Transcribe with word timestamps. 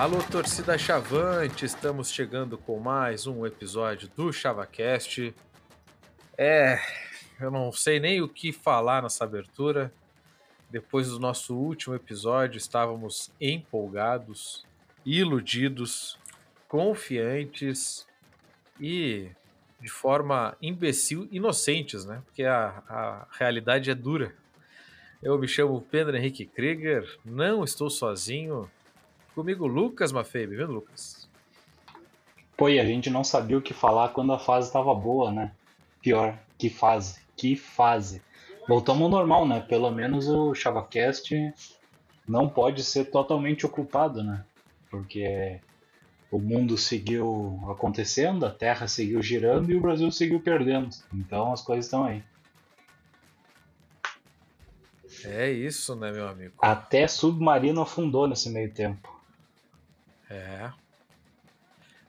Alô, 0.00 0.16
torcida 0.22 0.78
Chavante, 0.78 1.66
estamos 1.66 2.10
chegando 2.10 2.56
com 2.56 2.80
mais 2.80 3.26
um 3.26 3.44
episódio 3.44 4.08
do 4.16 4.32
ChavaCast. 4.32 5.34
É, 6.38 6.80
eu 7.38 7.50
não 7.50 7.70
sei 7.70 8.00
nem 8.00 8.22
o 8.22 8.26
que 8.26 8.50
falar 8.50 9.02
nessa 9.02 9.24
abertura. 9.24 9.92
Depois 10.70 11.10
do 11.10 11.18
nosso 11.18 11.54
último 11.54 11.94
episódio, 11.94 12.56
estávamos 12.56 13.30
empolgados, 13.38 14.64
iludidos, 15.04 16.18
confiantes 16.66 18.06
e 18.80 19.28
de 19.82 19.90
forma 19.90 20.56
imbecil 20.62 21.28
inocentes, 21.30 22.06
né? 22.06 22.22
Porque 22.24 22.44
a, 22.44 22.82
a 22.88 23.26
realidade 23.32 23.90
é 23.90 23.94
dura. 23.94 24.34
Eu 25.22 25.38
me 25.38 25.46
chamo 25.46 25.86
Pedro 25.90 26.16
Henrique 26.16 26.46
Krieger, 26.46 27.18
não 27.22 27.62
estou 27.62 27.90
sozinho. 27.90 28.70
Comigo, 29.34 29.66
Lucas 29.66 30.10
Maffei. 30.10 30.44
Bem-vindo, 30.44 30.72
Lucas. 30.72 31.28
Pô, 32.56 32.68
e 32.68 32.80
a 32.80 32.84
gente 32.84 33.08
não 33.08 33.22
sabia 33.22 33.56
o 33.56 33.62
que 33.62 33.72
falar 33.72 34.08
quando 34.08 34.32
a 34.32 34.38
fase 34.38 34.66
estava 34.66 34.92
boa, 34.92 35.30
né? 35.30 35.52
Pior, 36.02 36.36
que 36.58 36.68
fase, 36.68 37.20
que 37.36 37.54
fase. 37.54 38.20
Voltamos 38.66 39.02
ao 39.04 39.10
normal, 39.10 39.46
né? 39.46 39.60
Pelo 39.60 39.90
menos 39.90 40.28
o 40.28 40.52
ChavaCast 40.52 41.54
não 42.26 42.48
pode 42.48 42.82
ser 42.82 43.06
totalmente 43.06 43.64
ocupado, 43.64 44.22
né? 44.22 44.44
Porque 44.90 45.60
o 46.30 46.38
mundo 46.40 46.76
seguiu 46.76 47.60
acontecendo, 47.70 48.44
a 48.44 48.50
Terra 48.50 48.88
seguiu 48.88 49.22
girando 49.22 49.70
e 49.70 49.76
o 49.76 49.80
Brasil 49.80 50.10
seguiu 50.10 50.40
perdendo. 50.40 50.90
Então 51.14 51.52
as 51.52 51.62
coisas 51.62 51.84
estão 51.84 52.04
aí. 52.04 52.22
É 55.24 55.50
isso, 55.50 55.94
né, 55.94 56.10
meu 56.10 56.26
amigo? 56.26 56.54
Até 56.60 57.06
submarino 57.06 57.80
afundou 57.80 58.26
nesse 58.26 58.50
meio 58.50 58.72
tempo. 58.72 59.19
É. 60.30 60.70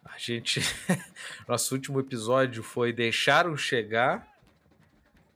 A 0.06 0.18
gente. 0.18 0.62
Nosso 1.48 1.74
último 1.74 2.00
episódio 2.00 2.62
foi 2.62 2.94
Deixaram 2.94 3.58
Chegar. 3.58 4.28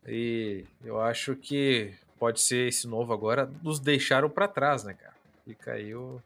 E 0.08 0.64
eu 0.83 1.02
acho 1.02 1.36
que 1.36 1.95
pode 2.19 2.39
ser 2.39 2.67
esse 2.67 2.88
novo 2.88 3.11
agora. 3.11 3.52
Nos 3.64 3.80
deixaram 3.80 4.30
para 4.30 4.47
trás, 4.47 4.83
né, 4.83 4.94
cara? 4.94 5.16
Fica 5.44 5.73
aí 5.73 5.95
o. 5.95 6.22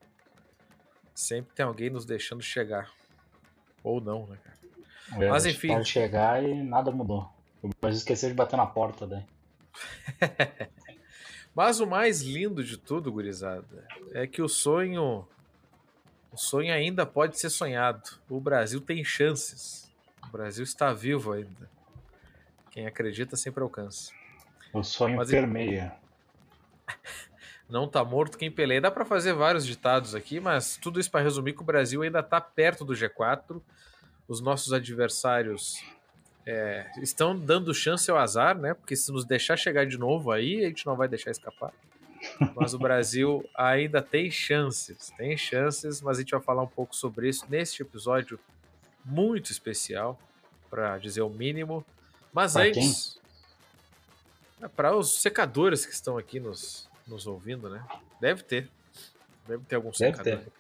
Sempre 1.16 1.54
tem 1.56 1.66
alguém 1.66 1.90
nos 1.90 2.06
deixando 2.06 2.42
chegar. 2.42 2.92
Ou 3.82 4.02
não, 4.02 4.28
né, 4.28 4.38
cara? 4.44 4.60
É, 5.23 5.30
Mas 5.30 5.46
enfim. 5.46 5.82
Chegar 5.86 6.44
e 6.44 6.62
nada 6.62 6.92
mudou. 6.92 7.30
Mas 7.82 7.98
esqueceu 7.98 8.30
de 8.30 8.36
bater 8.36 8.58
na 8.58 8.66
porta 8.66 9.08
daí. 9.08 9.23
Mas 11.56 11.80
o 11.80 11.88
mais 11.88 12.22
lindo 12.22 12.64
de 12.64 12.78
tudo, 12.78 13.12
gurizada, 13.12 13.88
é 14.14 14.28
que 14.28 14.42
o 14.42 14.48
sonho 14.48 15.28
o 16.32 16.38
sonho 16.38 16.74
ainda 16.74 17.06
pode 17.06 17.40
ser 17.40 17.50
sonhado. 17.50 18.02
O 18.30 18.40
Brasil 18.40 18.80
tem 18.80 19.04
chances. 19.04 19.92
O 20.28 20.32
Brasil 20.32 20.64
está 20.64 20.94
vivo 20.94 21.32
ainda. 21.34 21.70
Quem 22.72 22.86
acredita 22.86 23.36
sempre 23.36 23.64
alcança. 23.64 24.12
O 24.72 24.84
sonho 24.84 25.18
Mas, 25.18 25.30
permeia. 25.30 25.94
Não 27.68 27.88
tá 27.88 28.04
morto 28.04 28.38
quem 28.38 28.52
peleia. 28.52 28.82
Dá 28.82 28.92
para 28.92 29.06
fazer 29.06 29.34
vários 29.34 29.66
ditados 29.66 30.16
aqui, 30.16 30.40
mas 30.40 30.76
tudo 30.78 31.00
isso 31.00 31.12
para 31.12 31.22
resumir 31.22 31.54
que 31.54 31.62
o 31.62 31.66
Brasil 31.66 32.02
ainda 32.02 32.20
está 32.20 32.42
perto 32.42 32.84
do 32.84 32.94
G4. 32.94 33.62
Os 34.28 34.42
nossos 34.42 34.74
adversários 34.74 35.84
é, 36.48 36.90
estão 37.00 37.38
dando 37.38 37.72
chance 37.74 38.10
ao 38.10 38.18
azar, 38.18 38.58
né? 38.58 38.73
Porque 38.73 38.95
se 38.95 39.12
nos 39.12 39.23
deixar 39.23 39.56
chegar 39.56 39.86
de 39.86 40.00
novo 40.00 40.32
aí, 40.32 40.66
a 40.66 40.68
gente 40.68 40.86
não 40.86 40.95
vai 40.95 41.08
deixar 41.08 41.30
escapar. 41.30 41.72
Mas 42.55 42.73
o 42.73 42.80
Brasil 42.80 43.48
ainda 43.55 44.02
tem 44.02 44.32
chances, 44.32 45.11
tem 45.17 45.36
chances, 45.38 46.02
mas 46.02 46.17
a 46.17 46.22
gente 46.22 46.32
vai 46.32 46.42
falar 46.42 46.64
um 46.64 46.67
pouco 46.67 46.95
sobre 46.95 47.27
isso 47.27 47.45
neste 47.50 47.82
episódio 47.82 48.39
muito 49.04 49.52
especial, 49.52 50.20
para 50.70 50.98
dizer 50.98 51.22
o 51.22 51.30
mínimo. 51.30 51.86
Mas 52.32 52.54
pra 52.54 52.64
antes, 52.64 53.20
é 54.61 54.67
para 54.67 54.95
os 54.95 55.22
secadores 55.22 55.86
que 55.86 55.94
estão 55.94 56.17
aqui 56.17 56.39
nos, 56.39 56.89
nos 57.08 57.27
ouvindo, 57.27 57.70
né? 57.70 57.83
Deve 58.22 58.44
ter. 58.44 58.70
Deve 59.48 59.64
ter 59.66 59.76
algum 59.76 59.92
Deve 59.92 59.98
secador. 59.98 60.39
Ter. 60.44 60.52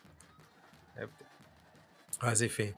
Deve 0.95 1.11
ter. 1.17 1.25
Mas 2.21 2.41
enfim. 2.41 2.73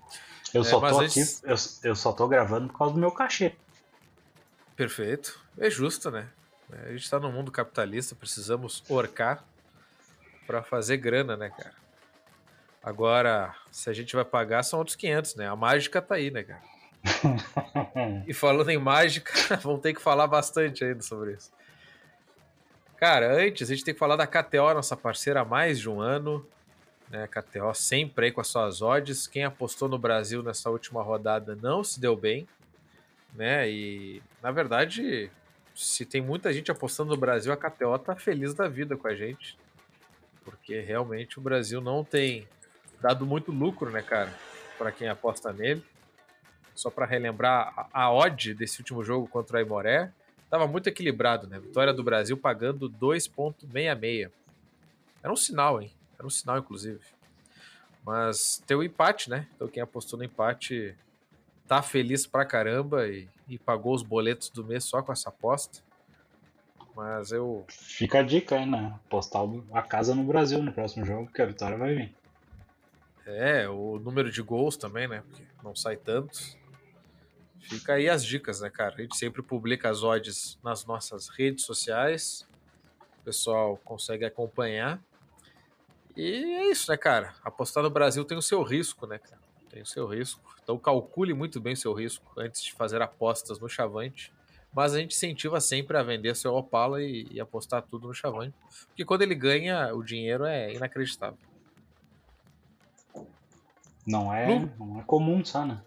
Eu 0.54 0.64
só, 0.64 0.86
é, 0.86 0.90
tô 0.90 1.00
antes... 1.00 1.38
aqui, 1.38 1.50
eu, 1.50 1.92
eu 1.92 1.96
só 1.96 2.12
tô 2.12 2.28
gravando 2.28 2.68
por 2.68 2.78
causa 2.78 2.94
do 2.94 3.00
meu 3.00 3.12
cachê. 3.12 3.56
Perfeito. 4.76 5.40
É 5.58 5.70
justo, 5.70 6.12
né? 6.12 6.30
A 6.86 6.92
gente 6.92 7.04
está 7.04 7.20
no 7.20 7.32
mundo 7.32 7.52
capitalista, 7.52 8.16
precisamos 8.16 8.84
orcar 8.90 9.44
para 10.48 10.64
fazer 10.64 10.98
grana, 10.98 11.36
né, 11.38 11.50
cara? 11.50 11.74
Agora, 12.84 13.56
se 13.70 13.90
a 13.90 13.94
gente 13.94 14.16
vai 14.16 14.26
pagar, 14.26 14.64
são 14.64 14.80
outros 14.80 14.96
500, 14.96 15.36
né? 15.36 15.48
A 15.48 15.56
mágica 15.56 16.02
tá 16.02 16.16
aí, 16.16 16.32
né, 16.32 16.44
cara? 16.44 16.62
e 18.28 18.34
falando 18.34 18.70
em 18.70 18.78
mágica, 18.78 19.34
vamos 19.62 19.82
ter 19.82 19.94
que 19.94 20.02
falar 20.02 20.28
bastante 20.28 20.84
ainda 20.84 21.02
sobre 21.02 21.34
isso. 21.34 21.52
Cara, 22.98 23.34
antes 23.34 23.70
a 23.70 23.74
gente 23.74 23.84
tem 23.84 23.94
que 23.94 24.00
falar 24.00 24.16
da 24.16 24.28
KTO, 24.28 24.74
nossa 24.74 24.96
parceira 24.96 25.42
há 25.42 25.46
mais 25.46 25.80
de 25.80 25.90
um 25.90 26.00
ano 26.00 26.46
né? 27.12 27.28
KTO 27.28 27.74
sempre 27.74 28.28
aí 28.28 28.32
com 28.32 28.42
as 28.42 28.48
suas 28.48 28.82
odds. 28.82 29.28
Quem 29.28 29.44
apostou 29.44 29.90
no 29.90 30.00
Brasil 30.00 30.42
nessa 30.42 30.70
última 30.70 31.04
rodada 31.04 31.56
não 31.62 31.84
se 31.84 32.00
deu 32.00 32.16
bem, 32.16 32.48
né? 33.36 33.70
E 33.70 34.24
na 34.42 34.50
verdade, 34.50 35.30
se 35.76 36.06
tem 36.06 36.22
muita 36.22 36.52
gente 36.54 36.72
apostando 36.72 37.12
no 37.12 37.18
Brasil, 37.18 37.52
a 37.52 37.58
KTO 37.58 37.98
tá 37.98 38.16
feliz 38.16 38.54
da 38.54 38.68
vida 38.68 38.96
com 38.98 39.08
a 39.08 39.16
gente, 39.16 39.58
porque 40.44 40.80
realmente 40.80 41.40
o 41.40 41.42
Brasil 41.42 41.82
não 41.82 42.04
tem 42.04 42.48
dado 43.02 43.26
muito 43.26 43.52
lucro, 43.52 43.90
né, 43.90 44.02
cara, 44.02 44.34
para 44.78 44.92
quem 44.92 45.08
aposta 45.08 45.52
nele. 45.52 45.84
Só 46.74 46.90
para 46.90 47.06
relembrar, 47.06 47.90
a, 47.92 48.12
odd 48.12 48.54
desse 48.54 48.80
último 48.80 49.04
jogo 49.04 49.28
contra 49.28 49.58
o 49.58 49.60
Aimoré 49.60 50.12
estava 50.44 50.68
muito 50.68 50.88
equilibrado, 50.88 51.48
né? 51.48 51.60
Vitória 51.60 51.94
do 51.94 52.04
Brasil 52.04 52.38
pagando 52.38 52.90
2.66. 52.90 54.32
Era 55.22 55.32
um 55.32 55.36
sinal, 55.36 55.82
hein? 55.82 55.92
Era 56.18 56.26
um 56.26 56.30
sinal, 56.30 56.58
inclusive. 56.58 57.00
Mas 58.06 58.62
tem 58.66 58.76
o 58.76 58.84
empate, 58.84 59.30
né? 59.30 59.48
Então 59.56 59.68
quem 59.68 59.84
apostou 59.84 60.18
no 60.18 60.26
empate 60.26 60.96
tá 61.72 61.82
feliz 61.82 62.28
pra 62.28 62.44
caramba 62.44 63.08
e, 63.08 63.30
e 63.48 63.58
pagou 63.58 63.96
os 63.96 64.04
boletos 64.04 64.50
do 64.50 64.62
mês 64.62 64.84
só 64.84 65.02
com 65.02 65.14
essa 65.14 65.30
aposta. 65.30 65.80
Mas 66.94 67.32
eu. 67.32 67.64
Fica 67.70 68.20
a 68.20 68.24
dica 68.24 68.58
aí, 68.58 68.66
né? 68.66 68.94
Apostar 69.06 69.44
a 69.72 69.82
casa 69.82 70.14
no 70.14 70.26
Brasil 70.26 70.62
no 70.62 70.74
próximo 70.74 71.06
jogo, 71.06 71.32
que 71.32 71.42
a 71.42 71.46
vitória 71.46 71.78
vai 71.78 71.96
vir. 71.96 72.16
É, 73.26 73.70
o 73.70 73.98
número 74.00 74.30
de 74.30 74.42
gols 74.42 74.76
também, 74.76 75.08
né? 75.08 75.24
Porque 75.26 75.46
não 75.64 75.74
sai 75.74 75.96
tantos. 75.96 76.58
Fica 77.62 77.94
aí 77.94 78.10
as 78.10 78.26
dicas, 78.26 78.60
né, 78.60 78.70
cara? 78.70 78.96
A 78.96 79.02
gente 79.02 79.16
sempre 79.16 79.42
publica 79.42 79.90
as 79.90 80.04
odds 80.04 80.60
nas 80.62 80.86
nossas 80.86 81.30
redes 81.30 81.64
sociais. 81.64 82.46
O 83.22 83.24
pessoal 83.24 83.78
consegue 83.86 84.26
acompanhar. 84.26 85.02
E 86.18 86.54
é 86.54 86.70
isso, 86.70 86.92
né, 86.92 86.98
cara? 86.98 87.34
Apostar 87.42 87.82
no 87.82 87.90
Brasil 87.90 88.26
tem 88.26 88.38
o 88.38 88.42
seu 88.42 88.62
risco, 88.62 89.08
né, 89.08 89.18
cara? 89.20 89.51
Tem 89.72 89.82
o 89.82 89.86
seu 89.86 90.06
risco. 90.06 90.42
Então 90.62 90.78
calcule 90.78 91.34
muito 91.34 91.60
bem 91.60 91.74
o 91.74 91.78
seu 91.78 91.94
risco 91.94 92.32
antes 92.38 92.62
de 92.62 92.74
fazer 92.74 93.02
apostas 93.02 93.60
no 93.60 93.70
Chavante. 93.70 94.34
Mas 94.74 94.94
a 94.94 95.00
gente 95.00 95.16
incentiva 95.16 95.60
sempre 95.60 95.98
a 95.98 96.04
vender 96.04 96.36
seu 96.36 96.54
Opala 96.54 97.02
e, 97.02 97.28
e 97.32 97.40
apostar 97.40 97.82
tudo 97.82 98.08
no 98.08 98.14
Chavante. 98.14 98.54
Porque 98.88 99.04
quando 99.04 99.22
ele 99.22 99.36
ganha, 99.36 99.94
o 99.94 100.04
dinheiro 100.04 100.46
é 100.46 100.74
inacreditável. 100.74 101.38
Não 104.06 104.34
é, 104.34 104.48
não 104.80 105.00
é 105.00 105.04
comum, 105.04 105.44
só, 105.44 105.66
né? 105.66 105.82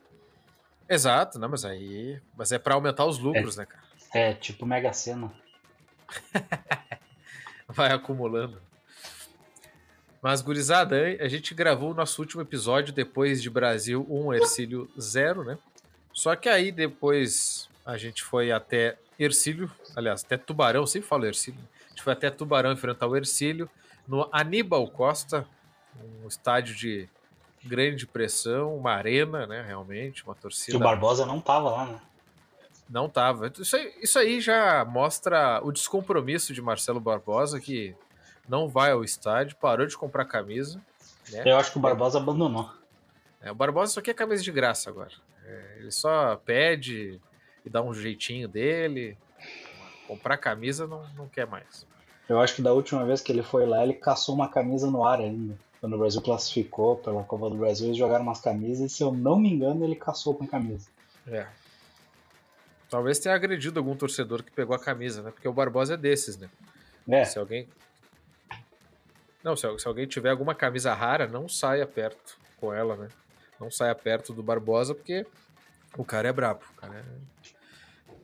Exato, 0.89 1.39
não, 1.39 1.49
mas 1.49 1.65
aí. 1.65 2.21
Mas 2.37 2.53
é 2.53 2.59
para 2.59 2.75
aumentar 2.75 3.05
os 3.07 3.19
lucros, 3.19 3.57
é, 3.57 3.63
né, 3.63 3.67
cara? 3.67 3.85
É, 4.13 4.33
tipo 4.35 4.65
Mega 4.65 4.93
Sena. 4.93 5.33
Vai 7.69 7.91
acumulando. 7.93 8.61
Mas, 10.25 10.41
gurizada, 10.41 10.97
a 11.21 11.29
gente 11.29 11.53
gravou 11.53 11.91
o 11.91 11.95
nosso 11.95 12.23
último 12.23 12.41
episódio 12.41 12.95
depois 12.95 13.43
de 13.43 13.51
Brasil 13.51 14.07
1, 14.09 14.33
Ercílio 14.33 14.91
0, 14.99 15.45
né? 15.45 15.59
Só 16.15 16.35
que 16.35 16.49
aí 16.49 16.73
depois 16.73 17.69
a 17.85 17.99
gente 17.99 18.25
foi 18.25 18.51
até 18.51 18.97
Ercílio, 19.19 19.71
aliás, 19.95 20.25
até 20.25 20.39
Tubarão, 20.39 20.87
sempre 20.87 21.07
falo 21.07 21.27
Ercílio. 21.27 21.61
A 21.61 21.89
gente 21.91 22.03
foi 22.03 22.15
até 22.15 22.31
Tubarão 22.31 22.73
enfrentar 22.73 23.07
o 23.07 23.15
Ercílio 23.15 23.69
no 24.09 24.27
Aníbal 24.33 24.89
Costa, 24.89 25.47
um 26.25 26.27
estádio 26.27 26.75
de 26.75 27.07
grande 27.63 28.07
pressão, 28.07 28.75
uma 28.75 28.93
arena, 28.93 29.47
né, 29.47 29.61
realmente, 29.61 30.25
uma 30.25 30.35
torcida. 30.35 30.71
Que 30.71 30.77
o 30.79 30.81
Barbosa 30.81 31.27
não 31.27 31.39
tava 31.39 31.69
lá, 31.69 31.85
né? 31.85 32.01
Não 32.89 33.11
tava. 33.11 33.53
Isso 33.59 33.77
aí, 33.77 33.95
isso 34.01 34.19
aí 34.19 34.41
já 34.41 34.87
mostra 34.87 35.61
o 35.63 35.71
descompromisso 35.71 36.55
de 36.55 36.63
Marcelo 36.63 36.99
Barbosa, 36.99 37.61
que 37.61 37.95
não 38.49 38.69
vai 38.69 38.93
ao 38.93 39.05
estádio, 39.05 39.57
parou 39.57 39.87
de 39.87 39.97
comprar 39.97 40.25
camisa. 40.25 40.81
Né? 41.31 41.43
Eu 41.45 41.57
acho 41.57 41.73
que 41.73 41.79
o 41.79 41.81
Barbosa 41.81 42.19
abandonou. 42.19 42.71
É, 43.41 43.51
o 43.51 43.55
Barbosa 43.55 43.93
só 43.93 44.01
quer 44.01 44.15
camisa 44.15 44.43
de 44.43 44.53
graça 44.53 44.91
agora. 44.91 45.13
É, 45.45 45.77
ele 45.79 45.91
só 45.91 46.37
pede 46.37 47.21
e 47.65 47.71
dá 47.71 47.83
um 47.83 47.95
jeitinho 47.95 48.49
dele. 48.49 49.17
Comprar 50.07 50.37
camisa 50.39 50.87
não, 50.87 51.07
não 51.15 51.29
quer 51.29 51.47
mais. 51.47 51.87
Eu 52.29 52.41
acho 52.41 52.57
que 52.57 52.63
da 52.63 52.73
última 52.73 53.05
vez 53.05 53.21
que 53.21 53.31
ele 53.31 53.43
foi 53.43 53.67
lá, 53.67 53.83
ele 53.83 53.95
caçou 53.95 54.35
uma 54.35 54.49
camisa 54.49 54.91
no 54.91 55.05
ar 55.05 55.21
ainda. 55.21 55.59
quando 55.81 55.95
o 55.95 55.99
Brasil 55.99 56.23
classificou 56.23 56.97
pela 56.97 57.23
Copa 57.23 57.51
do 57.51 57.57
Brasil, 57.57 57.89
eles 57.89 57.99
jogaram 57.99 58.23
umas 58.23 58.41
camisas 58.41 58.91
e, 58.91 58.95
se 58.95 59.03
eu 59.03 59.13
não 59.13 59.39
me 59.39 59.51
engano, 59.51 59.85
ele 59.85 59.95
caçou 59.95 60.35
com 60.35 60.45
a 60.45 60.49
camisa. 60.49 60.89
É. 61.27 61.47
Talvez 62.89 63.19
tenha 63.19 63.35
agredido 63.35 63.79
algum 63.79 63.95
torcedor 63.95 64.43
que 64.43 64.51
pegou 64.51 64.75
a 64.75 64.79
camisa, 64.79 65.23
né? 65.23 65.31
Porque 65.31 65.49
o 65.49 65.53
Barbosa 65.53 65.95
é 65.95 65.97
desses, 65.97 66.39
né? 66.39 66.49
É. 67.09 67.25
Se 67.25 67.39
alguém. 67.39 67.69
Não, 69.45 69.55
se, 69.55 69.79
se 69.79 69.87
alguém 69.87 70.07
tiver 70.07 70.31
alguma 70.31 70.55
camisa 70.55 70.95
rara, 70.95 71.29
não 71.29 71.47
saia 71.47 71.87
perto 71.87 72.39
com 72.57 72.73
ela, 72.73 72.97
né? 72.97 73.09
Não 73.61 73.71
saia 73.71 73.95
perto 73.95 74.33
do 74.33 74.43
Barbosa, 74.43 74.95
porque 74.95 75.27
o 75.99 76.05
cara 76.05 76.29
é 76.29 76.33
brabo. 76.33 76.65
Cara 76.79 76.95
é... 76.99 77.51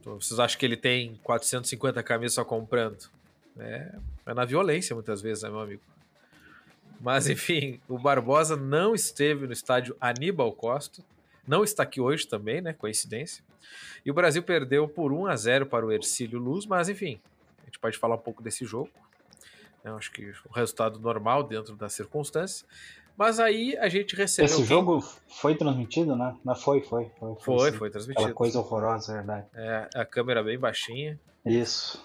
Então, 0.00 0.18
vocês 0.18 0.40
acham 0.40 0.58
que 0.58 0.64
ele 0.64 0.78
tem 0.78 1.20
450 1.22 2.02
camisas 2.02 2.34
só 2.34 2.44
comprando? 2.44 3.10
É, 3.58 3.94
é 4.24 4.34
na 4.34 4.46
violência, 4.46 4.94
muitas 4.94 5.20
vezes, 5.20 5.42
né, 5.42 5.50
meu 5.50 5.60
amigo? 5.60 5.82
Mas, 6.98 7.28
enfim, 7.28 7.78
o 7.86 7.98
Barbosa 7.98 8.56
não 8.56 8.94
esteve 8.94 9.46
no 9.46 9.52
estádio 9.52 9.94
Aníbal 10.00 10.50
Costa. 10.52 11.02
Não 11.46 11.62
está 11.62 11.82
aqui 11.82 12.00
hoje 12.00 12.26
também, 12.26 12.62
né? 12.62 12.72
Coincidência. 12.72 13.44
E 14.04 14.10
o 14.10 14.14
Brasil 14.14 14.42
perdeu 14.42 14.88
por 14.88 15.12
1 15.12 15.26
a 15.26 15.36
0 15.36 15.66
para 15.66 15.84
o 15.84 15.92
Ercílio 15.92 16.38
Luz, 16.38 16.64
mas 16.64 16.88
enfim, 16.88 17.20
a 17.62 17.66
gente 17.66 17.78
pode 17.78 17.98
falar 17.98 18.14
um 18.14 18.18
pouco 18.18 18.42
desse 18.42 18.64
jogo. 18.64 18.90
Eu 19.84 19.96
acho 19.96 20.12
que 20.12 20.32
o 20.48 20.52
resultado 20.52 20.98
normal 20.98 21.42
dentro 21.42 21.74
das 21.76 21.92
circunstâncias. 21.92 22.66
Mas 23.16 23.38
aí 23.38 23.76
a 23.76 23.88
gente 23.88 24.16
recebeu. 24.16 24.46
Esse 24.46 24.64
jogo 24.64 25.00
foi 25.28 25.54
transmitido, 25.54 26.16
né? 26.16 26.34
Não 26.44 26.54
foi, 26.54 26.80
foi. 26.80 27.10
Foi, 27.18 27.34
foi, 27.34 27.58
foi, 27.58 27.72
foi 27.72 27.90
transmitido. 27.90 28.22
Aquela 28.22 28.34
coisa 28.34 28.58
horrorosa, 28.60 29.12
é 29.12 29.16
verdade. 29.16 29.46
É, 29.54 29.88
a 29.94 30.04
câmera 30.04 30.42
bem 30.42 30.58
baixinha. 30.58 31.18
Isso. 31.44 32.02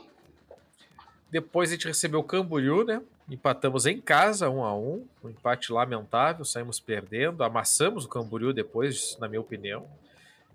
Depois 1.31 1.69
a 1.69 1.73
gente 1.73 1.87
recebeu 1.87 2.19
o 2.19 2.23
Camboriú, 2.23 2.83
né? 2.83 3.01
Empatamos 3.29 3.85
em 3.85 3.99
casa, 3.99 4.49
um 4.49 4.63
a 4.63 4.75
um, 4.75 5.05
um 5.23 5.29
empate 5.29 5.71
lamentável, 5.71 6.45
saímos 6.45 6.79
perdendo, 6.79 7.43
amassamos 7.43 8.05
o 8.05 8.09
Camboriú 8.09 8.53
depois, 8.53 9.17
na 9.19 9.27
minha 9.27 9.41
opinião. 9.41 9.87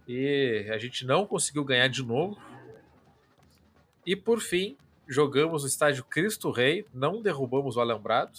E 0.06 0.66
a 0.70 0.78
gente 0.78 1.04
não 1.04 1.26
conseguiu 1.26 1.64
ganhar 1.64 1.88
de 1.88 2.02
novo. 2.02 2.38
E 4.06 4.14
por 4.14 4.40
fim, 4.40 4.76
jogamos 5.10 5.62
no 5.62 5.68
estádio 5.68 6.04
Cristo 6.04 6.50
Rei, 6.50 6.86
não 6.94 7.20
derrubamos 7.20 7.76
o 7.76 7.80
Alambrado 7.80 8.38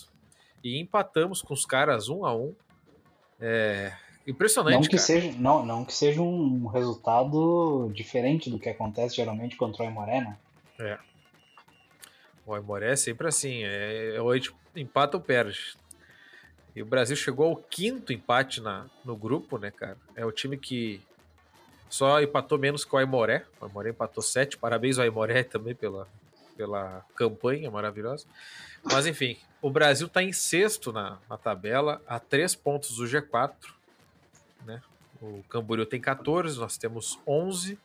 e 0.64 0.80
empatamos 0.80 1.42
com 1.42 1.54
os 1.54 1.66
caras 1.66 2.08
um 2.10 2.26
a 2.26 2.36
um. 2.36 2.56
É 3.40 3.92
impressionante. 4.26 4.76
Não 4.76 4.82
que, 4.82 4.98
seja, 4.98 5.34
não, 5.38 5.66
não 5.66 5.86
que 5.86 5.94
seja 5.94 6.22
um 6.22 6.68
resultado 6.68 7.92
diferente 7.94 8.50
do 8.50 8.60
que 8.60 8.70
acontece 8.70 9.16
geralmente 9.16 9.56
contra 9.56 9.84
o 9.84 9.86
Aimoré, 9.86 10.22
né? 10.22 10.38
É. 10.80 10.98
O 12.46 12.54
Aimoré 12.54 12.94
é 12.94 12.96
sempre 12.96 13.28
assim, 13.28 13.64
é, 13.64 14.18
ou 14.20 14.32
a 14.32 14.36
gente 14.36 14.54
empata 14.76 15.18
ou 15.18 15.24
perde. 15.24 15.76
E 16.76 16.82
o 16.82 16.86
Brasil 16.86 17.16
chegou 17.16 17.50
ao 17.50 17.56
quinto 17.56 18.14
empate 18.14 18.62
na, 18.62 18.86
no 19.04 19.16
grupo, 19.16 19.58
né, 19.58 19.72
cara? 19.72 19.98
É 20.16 20.26
o 20.26 20.32
time 20.32 20.58
que 20.58 21.02
só 21.90 22.22
empatou 22.22 22.58
menos 22.58 22.86
que 22.86 22.96
o 22.96 22.98
Aimoré. 22.98 23.46
O 23.60 23.66
Aimoré 23.66 23.90
empatou 23.90 24.24
sete. 24.24 24.58
Parabéns 24.58 24.98
ao 24.98 25.04
Aimoré 25.04 25.44
também 25.44 25.76
pela, 25.76 26.08
pela 26.62 27.04
campanha 27.16 27.72
maravilhosa. 27.72 28.28
Mas 28.84 29.08
enfim, 29.08 29.36
o 29.60 29.72
Brasil 29.72 30.06
está 30.06 30.22
em 30.22 30.32
sexto 30.32 30.94
na, 30.94 31.18
na, 31.28 31.36
tabela, 31.36 32.00
a 32.08 32.20
três 32.20 32.54
pontos 32.54 32.98
do 32.98 33.04
G4. 33.04 33.56
Né? 34.64 34.80
O 35.20 35.42
Camboriú 35.50 35.88
tem 35.88 36.00
14, 36.00 36.60
nós 36.60 36.78
temos 36.78 37.20
11. 37.26 37.80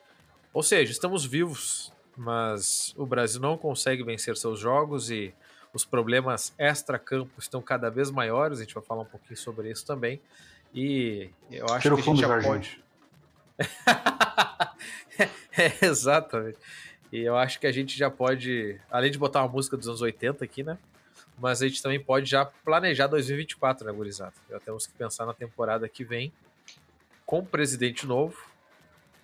Ou 0.52 0.62
seja, 0.62 0.92
estamos 0.92 1.24
vivos, 1.24 1.90
mas 2.14 2.92
o 2.98 3.06
Brasil 3.06 3.40
não 3.40 3.56
consegue 3.56 4.02
vencer 4.02 4.36
seus 4.36 4.60
jogos 4.60 5.10
e 5.10 5.32
os 5.72 5.86
problemas 5.86 6.52
extra-campo 6.58 7.32
estão 7.38 7.62
cada 7.62 7.88
vez 7.88 8.10
maiores. 8.10 8.58
A 8.58 8.62
gente 8.62 8.74
vai 8.74 8.84
falar 8.84 9.02
um 9.02 9.06
pouquinho 9.06 9.38
sobre 9.38 9.70
isso 9.70 9.86
também. 9.86 10.20
E 10.74 11.30
eu 11.50 11.64
acho 11.70 11.80
Tira 11.80 11.94
que 11.94 12.02
a 12.02 12.04
gente 12.04 12.20
já 12.20 12.42
pode. 12.42 12.84
é, 15.56 15.86
exatamente. 15.86 16.58
E 17.12 17.20
eu 17.20 17.36
acho 17.36 17.60
que 17.60 17.66
a 17.66 17.72
gente 17.72 17.96
já 17.96 18.10
pode, 18.10 18.80
além 18.90 19.10
de 19.10 19.18
botar 19.18 19.42
uma 19.42 19.52
música 19.52 19.76
dos 19.76 19.88
anos 19.88 20.00
80 20.00 20.44
aqui, 20.44 20.62
né? 20.62 20.78
Mas 21.38 21.62
a 21.62 21.68
gente 21.68 21.82
também 21.82 22.00
pode 22.00 22.28
já 22.28 22.44
planejar 22.44 23.06
2024, 23.06 23.86
né, 23.86 23.92
gurizada? 23.92 24.34
Já 24.50 24.58
temos 24.58 24.86
que 24.86 24.94
pensar 24.94 25.26
na 25.26 25.34
temporada 25.34 25.88
que 25.88 26.04
vem, 26.04 26.32
com 27.24 27.44
presidente 27.44 28.06
novo, 28.06 28.36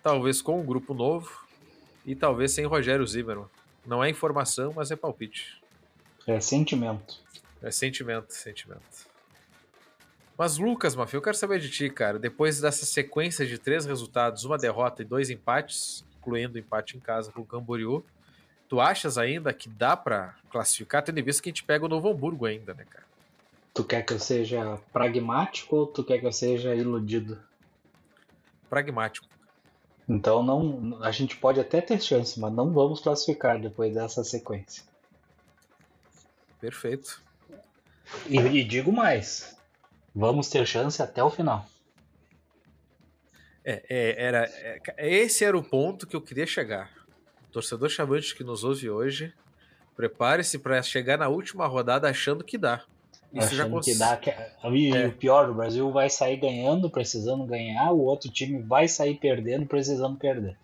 talvez 0.01 0.41
com 0.41 0.59
um 0.59 0.65
grupo 0.65 0.93
novo 0.93 1.45
e 2.05 2.15
talvez 2.15 2.51
sem 2.51 2.65
Rogério 2.65 3.05
Zimmermann. 3.05 3.47
Não 3.85 4.03
é 4.03 4.09
informação, 4.09 4.73
mas 4.75 4.91
é 4.91 4.95
palpite. 4.95 5.61
É 6.27 6.39
sentimento. 6.39 7.19
É 7.61 7.71
sentimento, 7.71 8.33
sentimento. 8.33 9.13
Mas 10.37 10.57
Lucas, 10.57 10.95
Mafia, 10.95 11.17
eu 11.17 11.21
quero 11.21 11.37
saber 11.37 11.59
de 11.59 11.69
ti, 11.69 11.89
cara. 11.89 12.17
Depois 12.17 12.59
dessa 12.59 12.85
sequência 12.85 13.45
de 13.45 13.57
três 13.57 13.85
resultados, 13.85 14.43
uma 14.45 14.57
derrota 14.57 15.01
e 15.01 15.05
dois 15.05 15.29
empates, 15.29 16.03
incluindo 16.23 16.55
o 16.55 16.59
empate 16.59 16.95
em 16.95 16.99
casa 16.99 17.31
com 17.31 17.41
o 17.41 17.45
Camboriú, 17.45 18.03
tu 18.69 18.79
achas 18.79 19.17
ainda 19.17 19.53
que 19.53 19.67
dá 19.67 19.97
para 19.97 20.35
classificar, 20.49 21.03
tendo 21.03 21.19
em 21.19 21.23
vista 21.23 21.43
que 21.43 21.49
a 21.49 21.51
gente 21.51 21.63
pega 21.63 21.85
o 21.85 21.89
Novo 21.89 22.09
Hamburgo 22.09 22.45
ainda, 22.45 22.73
né, 22.73 22.85
cara? 22.89 23.03
Tu 23.73 23.83
quer 23.83 24.03
que 24.03 24.13
eu 24.13 24.19
seja 24.19 24.79
pragmático 24.91 25.75
ou 25.75 25.87
tu 25.87 26.03
quer 26.03 26.19
que 26.19 26.25
eu 26.25 26.31
seja 26.31 26.73
iludido? 26.73 27.41
Pragmático. 28.69 29.27
Então 30.07 30.43
não, 30.43 30.99
a 31.03 31.11
gente 31.11 31.37
pode 31.37 31.59
até 31.59 31.81
ter 31.81 32.01
chance, 32.01 32.39
mas 32.39 32.53
não 32.53 32.71
vamos 32.71 32.99
classificar 32.99 33.59
depois 33.59 33.93
dessa 33.93 34.23
sequência. 34.23 34.83
Perfeito. 36.59 37.21
E, 38.27 38.37
e 38.37 38.63
digo 38.63 38.91
mais, 38.91 39.53
Vamos 40.15 40.47
ter 40.47 40.65
chance 40.67 41.01
até 41.01 41.23
o 41.23 41.29
final. 41.29 41.65
É, 43.65 43.83
é, 43.89 44.23
era, 44.25 44.45
é, 44.97 45.15
esse 45.15 45.45
era 45.45 45.57
o 45.57 45.63
ponto 45.63 46.05
que 46.05 46.15
eu 46.15 46.21
queria 46.21 46.45
chegar. 46.45 46.91
O 47.47 47.51
torcedor 47.51 47.89
chavante 47.89 48.35
que 48.35 48.43
nos 48.43 48.63
ouve 48.63 48.89
hoje, 48.89 49.33
prepare-se 49.95 50.59
para 50.59 50.81
chegar 50.81 51.17
na 51.17 51.29
última 51.29 51.65
rodada 51.65 52.09
achando 52.09 52.43
que 52.43 52.57
dá. 52.57 52.83
Isso 53.33 53.47
achando 53.47 53.57
já 53.57 53.69
cons... 53.69 53.85
que 53.85 53.95
dá. 53.95 54.17
Que... 54.17 54.29
E 54.71 54.95
é. 54.95 55.07
o 55.07 55.13
pior, 55.13 55.49
o 55.49 55.53
Brasil 55.53 55.89
vai 55.91 56.09
sair 56.09 56.37
ganhando, 56.37 56.89
precisando 56.89 57.45
ganhar, 57.45 57.91
o 57.91 58.01
outro 58.01 58.29
time 58.29 58.61
vai 58.61 58.87
sair 58.87 59.17
perdendo, 59.17 59.65
precisando 59.65 60.17
perder. 60.17 60.57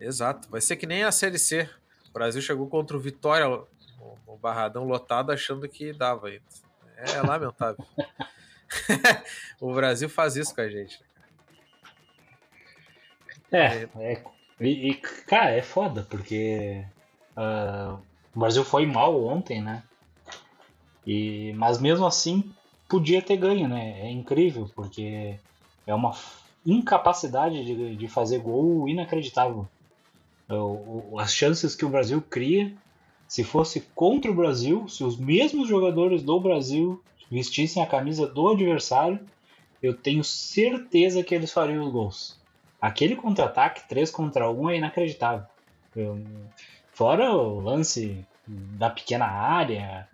Exato. 0.00 0.48
Vai 0.48 0.60
ser 0.60 0.76
que 0.76 0.86
nem 0.86 1.02
a 1.02 1.10
Série 1.10 1.38
C. 1.38 1.68
O 2.08 2.12
Brasil 2.12 2.40
chegou 2.40 2.68
contra 2.68 2.96
o 2.96 3.00
Vitória, 3.00 3.48
o 4.26 4.36
Barradão 4.36 4.84
lotado, 4.84 5.32
achando 5.32 5.68
que 5.68 5.92
dava 5.92 6.28
ainda. 6.28 6.42
É 6.96 7.22
lamentável. 7.22 7.84
o 9.60 9.72
Brasil 9.72 10.08
faz 10.08 10.36
isso 10.36 10.54
com 10.54 10.60
a 10.60 10.68
gente. 10.68 11.00
É, 13.50 13.88
é 13.96 14.22
e, 14.60 14.90
e, 14.90 14.94
cara, 14.94 15.52
é 15.52 15.62
foda, 15.62 16.06
porque 16.08 16.84
uh, 17.36 17.98
o 18.34 18.40
Brasil 18.40 18.64
foi 18.64 18.86
mal 18.86 19.22
ontem, 19.24 19.62
né? 19.62 19.82
E, 21.06 21.52
mas 21.56 21.80
mesmo 21.80 22.06
assim 22.06 22.52
podia 22.88 23.22
ter 23.22 23.36
ganho, 23.36 23.68
né? 23.68 24.00
É 24.00 24.10
incrível, 24.10 24.68
porque 24.74 25.38
é 25.86 25.94
uma 25.94 26.14
incapacidade 26.66 27.64
de, 27.64 27.96
de 27.96 28.08
fazer 28.08 28.40
gol 28.40 28.88
inacreditável. 28.88 29.66
O, 30.50 31.18
as 31.18 31.32
chances 31.32 31.74
que 31.74 31.84
o 31.84 31.90
Brasil 31.90 32.20
cria 32.22 32.74
se 33.28 33.44
fosse 33.44 33.80
contra 33.94 34.30
o 34.30 34.34
Brasil, 34.34 34.88
se 34.88 35.04
os 35.04 35.18
mesmos 35.18 35.68
jogadores 35.68 36.22
do 36.22 36.40
Brasil 36.40 37.02
vestissem 37.30 37.82
a 37.82 37.86
camisa 37.86 38.26
do 38.26 38.48
adversário, 38.48 39.20
eu 39.82 39.94
tenho 39.94 40.24
certeza 40.24 41.22
que 41.22 41.34
eles 41.34 41.52
fariam 41.52 41.84
os 41.84 41.92
gols. 41.92 42.38
Aquele 42.80 43.16
contra-ataque 43.16 43.88
3 43.88 44.10
contra 44.10 44.50
1 44.50 44.70
é 44.70 44.76
inacreditável. 44.76 45.46
Fora 46.92 47.32
o 47.32 47.60
lance 47.60 48.24
da 48.46 48.88
pequena 48.88 49.26
área, 49.26 50.08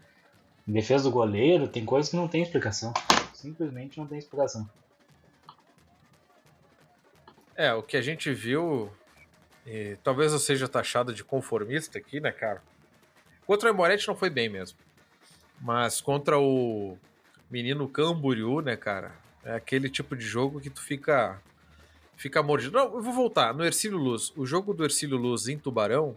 defesa 0.66 1.04
do 1.04 1.10
goleiro, 1.10 1.68
tem 1.68 1.84
coisas 1.84 2.10
que 2.10 2.16
não 2.16 2.26
tem 2.26 2.42
explicação. 2.42 2.92
Simplesmente 3.34 3.98
não 3.98 4.06
tem 4.06 4.18
explicação. 4.18 4.68
É, 7.56 7.72
o 7.72 7.82
que 7.82 7.96
a 7.96 8.02
gente 8.02 8.32
viu, 8.32 8.90
e 9.66 9.96
talvez 10.02 10.32
eu 10.32 10.38
seja 10.38 10.66
taxado 10.66 11.14
de 11.14 11.22
conformista 11.22 11.98
aqui, 11.98 12.18
né, 12.18 12.32
cara? 12.32 12.62
Contra 13.46 13.70
o 13.70 13.74
Moretti 13.74 14.08
não 14.08 14.16
foi 14.16 14.30
bem 14.30 14.48
mesmo. 14.48 14.78
Mas 15.60 16.00
contra 16.00 16.38
o 16.38 16.98
menino 17.50 17.88
Camboriú, 17.88 18.60
né, 18.60 18.76
cara? 18.76 19.12
É 19.44 19.54
aquele 19.54 19.88
tipo 19.88 20.16
de 20.16 20.24
jogo 20.24 20.60
que 20.60 20.70
tu 20.70 20.82
fica 20.82 21.40
fica 22.16 22.42
mordido. 22.42 22.76
Não, 22.76 22.94
eu 22.94 23.02
vou 23.02 23.12
voltar. 23.12 23.54
No 23.54 23.64
Ercílio 23.64 23.98
Luz, 23.98 24.32
o 24.36 24.46
jogo 24.46 24.72
do 24.72 24.84
Ercílio 24.84 25.16
Luz 25.16 25.48
em 25.48 25.58
Tubarão, 25.58 26.16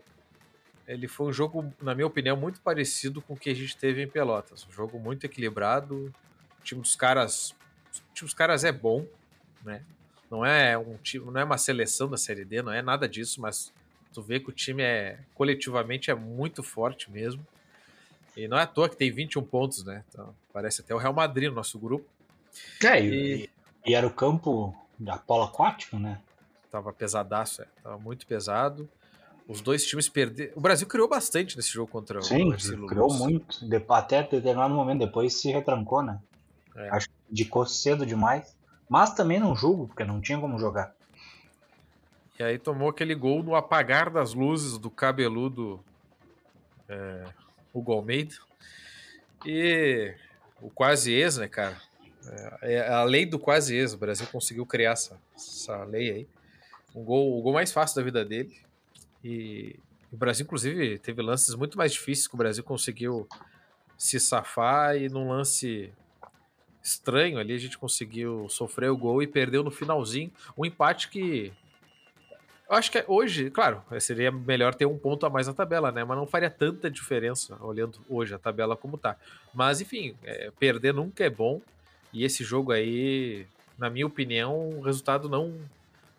ele 0.88 1.08
foi 1.08 1.28
um 1.28 1.34
jogo, 1.34 1.74
na 1.82 1.94
minha 1.94 2.08
opinião, 2.08 2.38
muito 2.38 2.62
parecido 2.62 3.22
com 3.22 3.34
o 3.34 3.38
que 3.38 3.50
a 3.50 3.56
gente 3.56 3.76
teve 3.78 4.02
em 4.02 4.08
Pelotas. 4.08 4.66
Um 4.68 4.72
jogo 4.72 5.00
muito 5.00 5.26
equilibrado. 5.26 6.14
O 6.60 6.64
time 6.64 6.82
dos 6.82 6.96
caras, 6.96 7.52
o 7.52 8.14
time 8.14 8.28
dos 8.28 8.34
caras 8.34 8.64
é 8.64 8.72
bom, 8.72 9.06
né? 9.64 9.84
Não 10.30 10.46
é 10.46 10.78
um 10.78 10.98
time, 10.98 11.26
não 11.26 11.40
é 11.40 11.44
uma 11.44 11.58
seleção 11.58 12.10
da 12.10 12.18
Série 12.18 12.44
D, 12.44 12.62
não 12.62 12.72
é 12.72 12.82
nada 12.82 13.08
disso, 13.08 13.40
mas 13.40 13.72
Tu 14.18 14.22
vê 14.24 14.40
que 14.40 14.50
o 14.50 14.52
time 14.52 14.82
é 14.82 15.20
coletivamente 15.36 16.10
é 16.10 16.16
muito 16.16 16.64
forte 16.64 17.12
mesmo. 17.12 17.46
E 18.36 18.48
não 18.48 18.58
é 18.58 18.64
à 18.64 18.66
toa 18.66 18.90
que 18.90 18.96
tem 18.96 19.12
21 19.12 19.44
pontos, 19.44 19.84
né? 19.84 20.04
Então, 20.10 20.36
parece 20.52 20.82
até 20.82 20.96
o 20.96 20.98
Real 20.98 21.14
Madrid 21.14 21.50
no 21.50 21.56
nosso 21.56 21.78
grupo. 21.78 22.04
É, 22.84 23.00
e, 23.00 23.48
e 23.86 23.94
era 23.94 24.08
o 24.08 24.12
campo 24.12 24.76
da 24.98 25.18
polo 25.18 25.44
aquático, 25.44 25.98
né? 25.98 26.20
Tava 26.72 26.92
pesadaço, 26.92 27.62
é. 27.62 27.66
Tava 27.84 27.98
muito 27.98 28.26
pesado. 28.28 28.90
Os 29.48 29.62
dois 29.62 29.86
times 29.86 30.10
perderam. 30.10 30.52
O 30.56 30.62
Brasil 30.62 30.86
criou 30.88 31.08
bastante 31.08 31.56
nesse 31.56 31.70
jogo 31.70 31.90
contra 31.90 32.22
Sim, 32.22 32.54
o 32.54 32.60
Sim, 32.60 32.86
criou 32.86 33.14
muito. 33.14 33.60
Até 33.90 34.24
determinado 34.24 34.74
momento, 34.74 35.00
depois 35.00 35.34
se 35.34 35.50
retrancou, 35.50 36.04
né? 36.04 36.20
É. 36.76 36.90
Acho 36.90 37.08
que 37.08 37.16
indicou 37.32 37.66
cedo 37.66 38.06
demais. 38.06 38.56
Mas 38.90 39.14
também 39.14 39.40
não 39.40 39.56
julgo, 39.56 39.88
porque 39.88 40.04
não 40.04 40.20
tinha 40.20 40.40
como 40.40 40.60
jogar. 40.60 40.94
E 42.40 42.44
aí 42.44 42.60
tomou 42.60 42.90
aquele 42.90 43.16
gol 43.16 43.42
no 43.42 43.56
apagar 43.56 44.10
das 44.10 44.34
luzes 44.34 44.78
do 44.78 44.90
cabeludo 44.90 45.84
é, 46.88 47.26
Hugo 47.74 47.94
Almeida. 47.94 48.36
E 49.46 50.14
o 50.62 50.70
quase 50.70 51.14
ex, 51.14 51.38
né, 51.38 51.48
cara? 51.48 51.78
É, 52.62 52.74
é 52.74 52.90
a 52.90 53.04
lei 53.04 53.26
do 53.26 53.40
quase 53.40 53.76
ex. 53.76 53.94
O 53.94 53.98
Brasil 53.98 54.28
conseguiu 54.32 54.66
criar 54.66 54.92
essa, 54.92 55.20
essa 55.36 55.84
lei 55.84 56.12
aí. 56.12 56.28
Um 56.96 57.04
gol, 57.04 57.38
o 57.38 57.42
gol 57.42 57.54
mais 57.54 57.72
fácil 57.72 57.98
da 57.98 58.04
vida 58.04 58.26
dele. 58.26 58.56
E 59.24 59.76
o 60.12 60.18
Brasil, 60.18 60.44
inclusive, 60.44 60.98
teve 61.00 61.22
lances 61.22 61.54
muito 61.56 61.78
mais 61.78 61.94
difíceis 61.94 62.28
que 62.28 62.36
o 62.36 62.38
Brasil 62.38 62.64
conseguiu 62.64 63.28
se 63.98 64.20
safar 64.20 64.96
e 64.96 65.10
num 65.10 65.30
lance 65.30 65.92
estranho 66.84 67.38
ali 67.40 67.54
a 67.54 67.58
gente 67.58 67.78
conseguiu 67.78 68.48
sofrer 68.48 68.90
o 68.90 68.98
gol 68.98 69.22
e 69.22 69.28
perdeu 69.28 69.64
no 69.64 69.72
finalzinho. 69.72 70.32
Um 70.58 70.66
empate 70.66 71.10
que 71.10 71.52
eu 72.70 72.76
acho 72.76 72.92
que 72.92 73.04
hoje, 73.08 73.50
claro, 73.50 73.82
seria 74.00 74.30
melhor 74.30 74.76
ter 74.76 74.86
um 74.86 74.98
ponto 74.98 75.26
a 75.26 75.30
mais 75.30 75.48
na 75.48 75.54
tabela, 75.54 75.90
né? 75.90 76.04
Mas 76.04 76.18
não 76.18 76.28
faria 76.28 76.50
tanta 76.50 76.92
diferença 76.92 77.58
olhando 77.62 77.98
hoje 78.10 78.34
a 78.34 78.40
tabela 78.40 78.76
como 78.76 78.98
tá. 78.98 79.16
Mas 79.54 79.80
enfim, 79.80 80.16
é, 80.24 80.52
perder 80.60 80.94
nunca 80.94 81.24
é 81.24 81.30
bom. 81.30 81.62
E 82.18 82.24
esse 82.24 82.44
jogo 82.44 82.72
aí, 82.72 83.46
na 83.78 83.92
minha 83.92 84.08
opinião, 84.08 84.70
o 84.70 84.82
resultado 84.82 85.30
não 85.30 85.54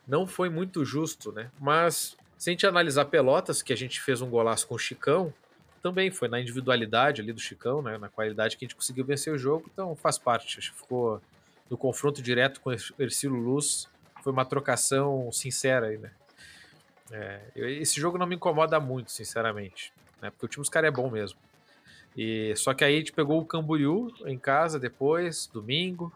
não 0.07 0.27
foi 0.27 0.49
muito 0.49 0.85
justo, 0.85 1.33
né? 1.33 1.51
Mas 1.59 2.17
se 2.39 2.49
a 2.49 2.53
gente 2.53 2.65
analisar 2.67 3.05
Pelotas, 3.07 3.61
que 3.63 3.73
a 3.73 3.77
gente 3.77 4.01
fez 4.01 4.23
um 4.23 4.31
golaço 4.31 4.67
com 4.69 4.77
o 4.77 4.79
Chicão, 4.79 5.35
também 5.83 6.09
foi 6.11 6.29
na 6.29 6.41
individualidade 6.41 7.21
ali 7.21 7.33
do 7.33 7.41
Chicão, 7.41 7.83
né? 7.83 7.99
Na 7.99 8.09
qualidade 8.09 8.57
que 8.57 8.65
a 8.65 8.67
gente 8.67 8.77
conseguiu 8.77 9.05
vencer 9.05 9.33
o 9.33 9.37
jogo, 9.37 9.69
então 9.73 9.97
faz 9.97 10.17
parte. 10.17 10.59
Acho 10.59 10.73
que 10.73 10.79
ficou 10.79 11.21
no 11.69 11.77
confronto 11.77 12.23
direto 12.23 12.61
com 12.61 12.71
o 12.71 13.03
Ercílio 13.03 13.37
Luz, 13.37 13.89
foi 14.23 14.33
uma 14.33 14.45
trocação 14.45 15.31
sincera 15.33 15.89
aí, 15.89 15.99
né? 15.99 16.13
É, 17.11 17.41
esse 17.57 18.01
jogo 18.01 18.17
não 18.17 18.27
me 18.27 18.37
incomoda 18.37 18.79
muito, 18.79 19.11
sinceramente, 19.11 19.93
né? 20.23 20.31
Porque 20.31 20.47
o 20.47 20.49
time 20.49 20.63
dos 20.63 20.71
caras 20.71 20.89
é 20.89 20.93
bom 20.93 21.11
mesmo. 21.11 21.39
E 22.21 22.53
só 22.57 22.75
que 22.75 22.83
aí 22.83 22.97
a 22.97 22.99
gente 22.99 23.13
pegou 23.13 23.41
o 23.41 23.45
Camboriú 23.45 24.13
em 24.27 24.37
casa 24.37 24.77
depois, 24.77 25.49
domingo. 25.53 26.13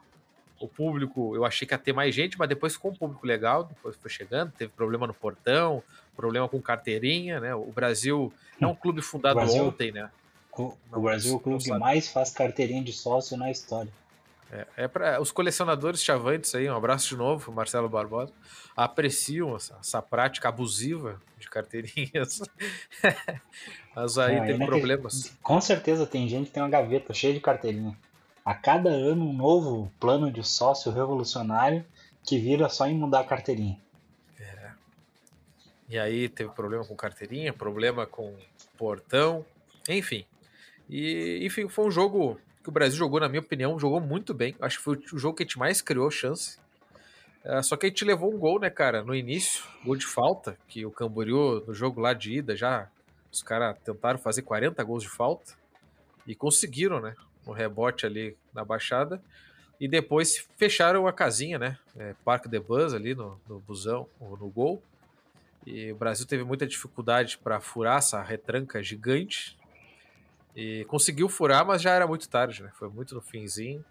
O 0.58 0.66
público, 0.66 1.36
eu 1.36 1.44
achei 1.44 1.66
que 1.66 1.72
ia 1.72 1.78
ter 1.78 1.92
mais 1.92 2.12
gente, 2.12 2.36
mas 2.36 2.48
depois 2.48 2.72
ficou 2.72 2.90
um 2.90 2.94
público 2.94 3.24
legal, 3.24 3.62
depois 3.62 3.94
foi 3.94 4.10
chegando, 4.10 4.50
teve 4.50 4.72
problema 4.72 5.06
no 5.06 5.14
portão, 5.14 5.80
problema 6.16 6.48
com 6.48 6.60
carteirinha, 6.60 7.38
né? 7.38 7.54
O 7.54 7.70
Brasil 7.70 8.32
é 8.60 8.66
um 8.66 8.74
clube 8.74 9.00
fundado 9.00 9.36
Brasil, 9.36 9.64
ontem, 9.64 9.92
né? 9.92 10.10
O, 10.58 10.74
o 10.92 11.00
Brasil 11.00 11.34
é 11.34 11.36
o 11.36 11.40
clube 11.40 11.62
que 11.62 11.70
mais 11.70 12.08
faz 12.08 12.30
carteirinha 12.30 12.82
de 12.82 12.92
sócio 12.92 13.36
na 13.36 13.48
história. 13.48 13.92
É, 14.52 14.66
é 14.76 14.88
para 14.88 15.18
os 15.18 15.32
colecionadores 15.32 16.04
chavantes 16.04 16.54
aí, 16.54 16.68
um 16.68 16.76
abraço 16.76 17.08
de 17.08 17.16
novo, 17.16 17.50
Marcelo 17.50 17.88
Barbosa, 17.88 18.34
apreciam 18.76 19.56
essa, 19.56 19.78
essa 19.80 20.02
prática 20.02 20.50
abusiva 20.50 21.18
de 21.38 21.48
carteirinhas. 21.48 22.42
Mas 23.96 24.18
aí 24.18 24.44
tem 24.44 24.58
problemas. 24.58 25.34
com 25.42 25.58
certeza 25.58 26.06
tem 26.06 26.28
gente 26.28 26.48
que 26.48 26.52
tem 26.52 26.62
uma 26.62 26.68
gaveta 26.68 27.14
cheia 27.14 27.32
de 27.32 27.40
carteirinha. 27.40 27.96
A 28.44 28.54
cada 28.54 28.90
ano 28.90 29.24
um 29.24 29.32
novo 29.32 29.90
plano 29.98 30.30
de 30.30 30.46
sócio 30.46 30.92
revolucionário 30.92 31.82
que 32.22 32.38
vira 32.38 32.68
só 32.68 32.86
em 32.86 32.94
mudar 32.94 33.20
a 33.20 33.24
carteirinha. 33.24 33.78
É. 34.38 34.70
E 35.88 35.98
aí 35.98 36.28
teve 36.28 36.50
problema 36.50 36.84
com 36.84 36.94
carteirinha, 36.94 37.54
problema 37.54 38.04
com 38.04 38.36
portão, 38.76 39.46
enfim. 39.88 40.26
E 40.90 41.40
enfim, 41.42 41.68
foi 41.68 41.86
um 41.86 41.90
jogo 41.90 42.38
que 42.62 42.68
o 42.68 42.72
Brasil 42.72 42.96
jogou, 42.98 43.20
na 43.20 43.28
minha 43.28 43.40
opinião, 43.40 43.78
jogou 43.78 44.00
muito 44.00 44.32
bem. 44.32 44.54
Acho 44.60 44.78
que 44.78 44.84
foi 44.84 44.96
o 45.12 45.18
jogo 45.18 45.36
que 45.36 45.42
a 45.42 45.46
gente 45.46 45.58
mais 45.58 45.82
criou 45.82 46.10
chance. 46.10 46.58
É, 47.44 47.60
só 47.60 47.76
que 47.76 47.86
a 47.86 47.88
gente 47.88 48.04
levou 48.04 48.32
um 48.32 48.38
gol, 48.38 48.60
né, 48.60 48.70
cara, 48.70 49.02
no 49.02 49.14
início, 49.14 49.64
gol 49.84 49.96
de 49.96 50.06
falta, 50.06 50.56
que 50.68 50.86
o 50.86 50.90
Camboriú, 50.90 51.64
no 51.66 51.74
jogo 51.74 52.00
lá 52.00 52.12
de 52.12 52.34
ida, 52.34 52.54
já 52.54 52.88
os 53.32 53.42
caras 53.42 53.76
tentaram 53.84 54.18
fazer 54.18 54.42
40 54.42 54.82
gols 54.84 55.02
de 55.02 55.08
falta 55.08 55.54
e 56.24 56.34
conseguiram, 56.36 57.00
né, 57.00 57.16
no 57.44 57.52
rebote 57.52 58.06
ali 58.06 58.36
na 58.54 58.64
baixada. 58.64 59.20
E 59.80 59.88
depois 59.88 60.46
fecharam 60.56 61.08
a 61.08 61.12
casinha, 61.12 61.58
né, 61.58 61.78
é, 61.96 62.14
Parque 62.24 62.48
de 62.48 62.60
Bus 62.60 62.94
ali 62.94 63.14
no, 63.14 63.40
no 63.48 63.58
busão, 63.58 64.06
no 64.20 64.48
gol. 64.48 64.80
E 65.66 65.90
o 65.90 65.96
Brasil 65.96 66.26
teve 66.26 66.44
muita 66.44 66.66
dificuldade 66.66 67.38
para 67.38 67.60
furar 67.60 67.98
essa 67.98 68.22
retranca 68.22 68.80
gigante 68.82 69.56
e 70.54 70.84
conseguiu 70.84 71.28
furar, 71.28 71.66
mas 71.66 71.80
já 71.80 71.90
era 71.92 72.06
muito 72.06 72.28
tarde, 72.28 72.62
né? 72.62 72.70
Foi 72.74 72.88
muito 72.88 73.14
no 73.14 73.20
finzinho. 73.20 73.84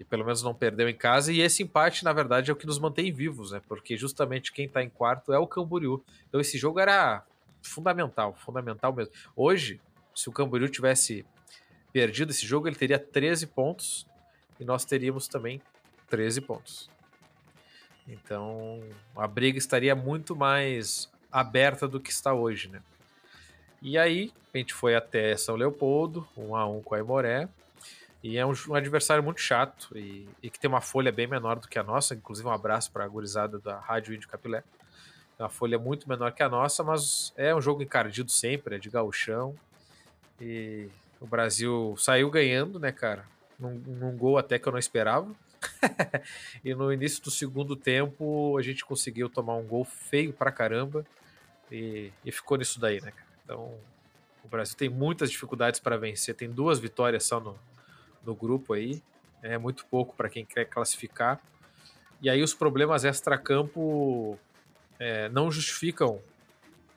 E 0.00 0.04
pelo 0.04 0.24
menos 0.24 0.42
não 0.42 0.54
perdeu 0.54 0.88
em 0.88 0.94
casa. 0.94 1.32
E 1.32 1.40
esse 1.40 1.62
empate, 1.62 2.04
na 2.04 2.12
verdade, 2.12 2.50
é 2.50 2.52
o 2.52 2.56
que 2.56 2.66
nos 2.66 2.78
mantém 2.78 3.12
vivos, 3.12 3.50
né? 3.50 3.60
Porque 3.66 3.96
justamente 3.96 4.52
quem 4.52 4.68
tá 4.68 4.82
em 4.82 4.88
quarto 4.88 5.32
é 5.32 5.38
o 5.38 5.46
Camboriú. 5.46 6.02
Então 6.28 6.40
esse 6.40 6.56
jogo 6.56 6.78
era 6.78 7.24
fundamental, 7.60 8.34
fundamental 8.34 8.92
mesmo. 8.92 9.12
Hoje, 9.34 9.80
se 10.14 10.28
o 10.28 10.32
Camboriú 10.32 10.68
tivesse 10.68 11.26
perdido 11.92 12.30
esse 12.30 12.46
jogo, 12.46 12.68
ele 12.68 12.76
teria 12.76 12.98
13 12.98 13.48
pontos. 13.48 14.06
E 14.60 14.64
nós 14.64 14.84
teríamos 14.84 15.26
também 15.26 15.60
13 16.08 16.42
pontos. 16.42 16.88
Então 18.06 18.80
a 19.16 19.26
briga 19.26 19.58
estaria 19.58 19.94
muito 19.94 20.34
mais 20.34 21.10
aberta 21.30 21.86
do 21.86 22.00
que 22.00 22.10
está 22.10 22.32
hoje, 22.32 22.68
né? 22.68 22.80
E 23.80 23.96
aí, 23.96 24.32
a 24.52 24.58
gente 24.58 24.74
foi 24.74 24.96
até 24.96 25.36
São 25.36 25.54
Leopoldo, 25.54 26.26
um 26.36 26.56
a 26.56 26.66
um 26.66 26.82
com 26.82 26.94
a 26.94 26.98
Imoré. 26.98 27.48
E 28.22 28.36
é 28.36 28.44
um, 28.44 28.52
um 28.68 28.74
adversário 28.74 29.22
muito 29.22 29.40
chato 29.40 29.96
e, 29.96 30.28
e, 30.42 30.50
que 30.50 30.58
tem 30.58 30.68
uma 30.68 30.80
folha 30.80 31.12
bem 31.12 31.28
menor 31.28 31.60
do 31.60 31.68
que 31.68 31.78
a 31.78 31.84
nossa. 31.84 32.14
Inclusive, 32.14 32.48
um 32.48 32.52
abraço 32.52 32.90
para 32.90 33.04
a 33.04 33.08
gurizada 33.08 33.58
da 33.58 33.78
Rádio 33.78 34.14
Índio 34.14 34.28
Capilé. 34.28 34.64
É 35.38 35.42
uma 35.44 35.48
folha 35.48 35.78
muito 35.78 36.08
menor 36.08 36.32
que 36.32 36.42
a 36.42 36.48
nossa, 36.48 36.82
mas 36.82 37.32
é 37.36 37.54
um 37.54 37.60
jogo 37.60 37.80
encardido 37.80 38.30
sempre, 38.30 38.74
é 38.74 38.78
de 38.78 38.90
gauchão. 38.90 39.54
E 40.40 40.88
o 41.20 41.26
Brasil 41.26 41.94
saiu 41.96 42.28
ganhando, 42.28 42.80
né, 42.80 42.90
cara? 42.90 43.24
Num, 43.56 43.74
num 43.74 44.16
gol 44.16 44.36
até 44.36 44.58
que 44.58 44.66
eu 44.66 44.72
não 44.72 44.78
esperava. 44.80 45.32
e 46.64 46.74
no 46.74 46.92
início 46.92 47.22
do 47.22 47.30
segundo 47.30 47.76
tempo, 47.76 48.58
a 48.58 48.62
gente 48.62 48.84
conseguiu 48.84 49.28
tomar 49.28 49.54
um 49.54 49.64
gol 49.64 49.84
feio 49.84 50.32
pra 50.32 50.50
caramba. 50.50 51.06
E, 51.70 52.10
e 52.24 52.32
ficou 52.32 52.58
nisso 52.58 52.80
daí, 52.80 53.00
né, 53.00 53.12
cara? 53.12 53.27
Então, 53.48 53.74
o 54.44 54.48
Brasil 54.48 54.76
tem 54.76 54.90
muitas 54.90 55.30
dificuldades 55.30 55.80
para 55.80 55.96
vencer, 55.96 56.34
tem 56.34 56.50
duas 56.50 56.78
vitórias 56.78 57.24
só 57.24 57.40
no, 57.40 57.58
no 58.22 58.34
grupo 58.34 58.74
aí, 58.74 59.02
é 59.42 59.56
muito 59.56 59.86
pouco 59.86 60.14
para 60.14 60.28
quem 60.28 60.44
quer 60.44 60.66
classificar. 60.66 61.40
E 62.20 62.28
aí 62.28 62.42
os 62.42 62.52
problemas 62.52 63.04
extra-campo 63.04 64.38
é, 64.98 65.30
não 65.30 65.50
justificam 65.50 66.20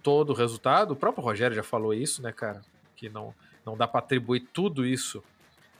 todo 0.03 0.31
o 0.31 0.33
resultado. 0.33 0.91
O 0.91 0.95
próprio 0.95 1.23
Rogério 1.23 1.55
já 1.55 1.63
falou 1.63 1.93
isso, 1.93 2.21
né, 2.21 2.33
cara? 2.33 2.61
Que 2.97 3.07
não, 3.07 3.33
não 3.65 3.77
dá 3.77 3.87
para 3.87 3.99
atribuir 3.99 4.41
tudo 4.51 4.85
isso, 4.85 5.23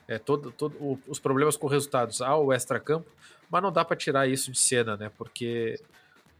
é, 0.08 0.18
todo, 0.18 0.52
todo, 0.52 0.74
o, 0.80 0.98
os 1.06 1.18
problemas 1.18 1.54
com 1.54 1.66
resultados 1.66 2.22
ao 2.22 2.50
extra-campo, 2.50 3.10
mas 3.50 3.62
não 3.62 3.70
dá 3.70 3.84
para 3.84 3.96
tirar 3.96 4.26
isso 4.26 4.50
de 4.50 4.58
cena, 4.58 4.96
né? 4.96 5.10
Porque 5.18 5.78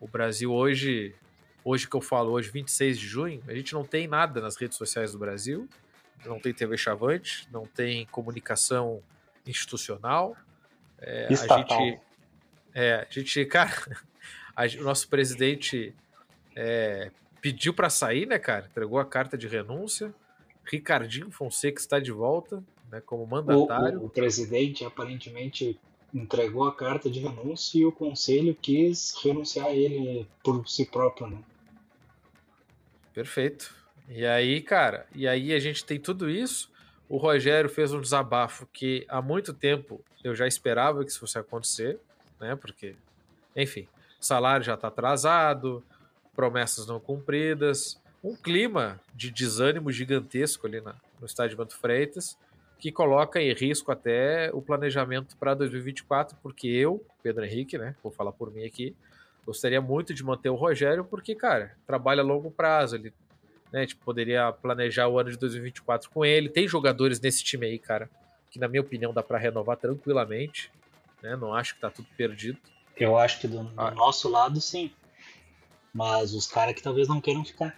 o 0.01 0.09
Brasil 0.09 0.51
hoje 0.51 1.15
hoje 1.65 1.89
que 1.89 1.97
eu 1.97 2.01
falo, 2.01 2.33
hoje, 2.33 2.51
26 2.51 2.99
de 2.99 3.07
junho, 3.07 3.43
a 3.47 3.55
gente 3.55 3.73
não 3.73 3.85
tem 3.85 4.07
nada 4.07 4.41
nas 4.41 4.57
redes 4.57 4.77
sociais 4.77 5.13
do 5.13 5.19
Brasil, 5.19 5.69
não 6.25 6.39
tem 6.39 6.53
TV 6.53 6.77
Chavante, 6.77 7.49
não 7.51 7.67
tem 7.67 8.07
comunicação 8.07 9.03
institucional. 9.47 10.37
É, 11.01 11.29
a 11.31 11.35
gente. 11.35 12.01
É, 12.75 13.07
a 13.09 13.13
gente, 13.13 13.45
cara, 13.47 13.73
a, 14.57 14.65
o 14.81 14.85
nosso 14.85 15.09
presidente 15.09 15.95
é, 16.55 17.11
pediu 17.41 17.75
para 17.75 17.91
sair, 17.91 18.27
né, 18.27 18.39
cara? 18.39 18.67
Entregou 18.71 18.99
a 18.99 19.05
carta 19.05 19.37
de 19.37 19.49
renúncia. 19.49 20.15
Ricardinho 20.65 21.31
Fonseca 21.31 21.81
está 21.81 21.99
de 21.99 22.13
volta, 22.13 22.63
né, 22.91 23.03
como 23.05 23.27
mandatário. 23.27 23.99
O, 23.99 24.03
o, 24.03 24.07
o 24.07 24.11
presidente 24.11 24.85
aparentemente 24.85 25.79
entregou 26.15 26.69
a 26.69 26.75
carta 26.75 27.11
de 27.11 27.19
renúncia 27.19 27.79
e 27.79 27.85
o 27.85 27.91
conselho 27.91 28.55
quis 28.55 29.15
renunciar 29.25 29.67
a 29.67 29.75
ele 29.75 30.27
por 30.45 30.69
si 30.69 30.85
próprio, 30.85 31.27
né? 31.27 31.39
Perfeito. 33.13 33.75
E 34.09 34.27
aí, 34.27 34.61
cara, 34.61 35.07
e 35.15 35.29
aí 35.29 35.53
a 35.53 35.59
gente 35.59 35.85
tem 35.85 35.99
tudo 35.99 36.29
isso. 36.29 36.71
O 37.09 37.17
Rogério 37.17 37.69
fez 37.69 37.93
um 37.93 38.01
desabafo 38.01 38.67
que 38.73 39.05
há 39.09 39.21
muito 39.21 39.53
tempo 39.53 40.03
eu 40.25 40.35
já 40.35 40.47
esperava 40.47 41.05
que 41.05 41.11
isso 41.11 41.21
fosse 41.21 41.39
acontecer, 41.39 41.99
né? 42.41 42.57
Porque, 42.57 42.95
enfim, 43.55 43.87
salário 44.21 44.65
já 44.65 44.75
está 44.75 44.89
atrasado, 44.89 45.83
promessas 46.35 46.87
não 46.87 46.99
cumpridas, 46.99 48.01
um 48.23 48.37
clima 48.37 49.01
de 49.15 49.31
desânimo 49.31 49.91
gigantesco 49.91 50.67
ali 50.67 50.81
na, 50.81 50.95
no 51.21 51.27
estádio 51.27 51.57
Bento 51.57 51.77
Freitas, 51.77 52.39
que 52.79 52.91
coloca 52.91 53.41
em 53.41 53.53
risco 53.53 53.93
até 53.93 54.51
o 54.53 54.63
planejamento 54.63 55.37
para 55.37 55.55
2024, 55.55 56.37
porque 56.43 56.69
eu, 56.69 57.05
Pedro 57.23 57.45
Henrique, 57.45 57.79
né, 57.79 57.95
vou 58.03 58.13
falar 58.13 58.33
por 58.33 58.53
mim 58.53 58.65
aqui, 58.65 58.95
gostaria 59.45 59.81
muito 59.81 60.15
de 60.15 60.23
manter 60.25 60.49
o 60.49 60.55
Rogério, 60.55 61.05
porque, 61.05 61.35
cara, 61.35 61.77
trabalha 61.87 62.23
a 62.23 62.25
longo 62.25 62.51
prazo, 62.51 62.97
ele 62.97 63.13
né, 63.73 63.87
tipo, 63.87 64.05
poderia 64.05 64.53
planejar 64.53 65.09
o 65.09 65.19
ano 65.19 65.31
de 65.31 65.39
2024 65.39 66.11
com 66.11 66.25
ele. 66.25 66.49
Tem 66.49 66.69
jogadores 66.69 67.19
nesse 67.19 67.43
time 67.43 67.67
aí, 67.67 67.79
cara, 67.79 68.09
que 68.51 68.59
na 68.59 68.69
minha 68.69 68.83
opinião 68.83 69.15
dá 69.15 69.23
para 69.23 69.39
renovar 69.39 69.79
tranquilamente, 69.79 70.71
né? 71.23 71.35
Não 71.37 71.55
acho 71.55 71.75
que 71.75 71.81
tá 71.81 71.91
tudo 71.91 72.07
perdido. 72.17 72.59
Eu 72.97 73.17
acho 73.17 73.41
que 73.41 73.49
do, 73.49 73.65
do 73.65 73.81
ah. 73.81 73.91
nosso 73.91 74.29
lado 74.29 74.61
sim. 74.61 74.93
Mas 75.93 76.35
os 76.35 76.47
caras 76.47 76.75
que 76.75 76.83
talvez 76.83 77.09
não 77.09 77.21
queiram 77.21 77.45
ficar. 77.45 77.77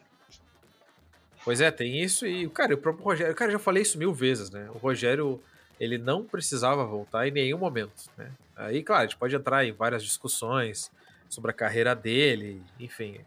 Pois 1.44 1.60
é, 1.60 1.70
tem 1.70 2.00
isso 2.00 2.26
e, 2.26 2.48
cara, 2.48 2.74
o 2.74 2.78
próprio 2.78 3.04
Rogério, 3.04 3.34
cara, 3.34 3.52
já 3.52 3.58
falei 3.58 3.82
isso 3.82 3.98
mil 3.98 4.12
vezes, 4.12 4.50
né? 4.50 4.68
O 4.70 4.78
Rogério, 4.78 5.42
ele 5.78 5.98
não 5.98 6.24
precisava 6.24 6.84
voltar 6.84 7.28
em 7.28 7.30
nenhum 7.30 7.58
momento, 7.58 8.10
né? 8.16 8.32
Aí, 8.56 8.82
claro, 8.82 9.02
a 9.02 9.06
gente 9.06 9.16
pode 9.16 9.36
entrar 9.36 9.64
em 9.64 9.72
várias 9.72 10.02
discussões 10.02 10.90
sobre 11.34 11.50
a 11.50 11.54
carreira 11.54 11.94
dele, 11.94 12.62
enfim. 12.78 13.20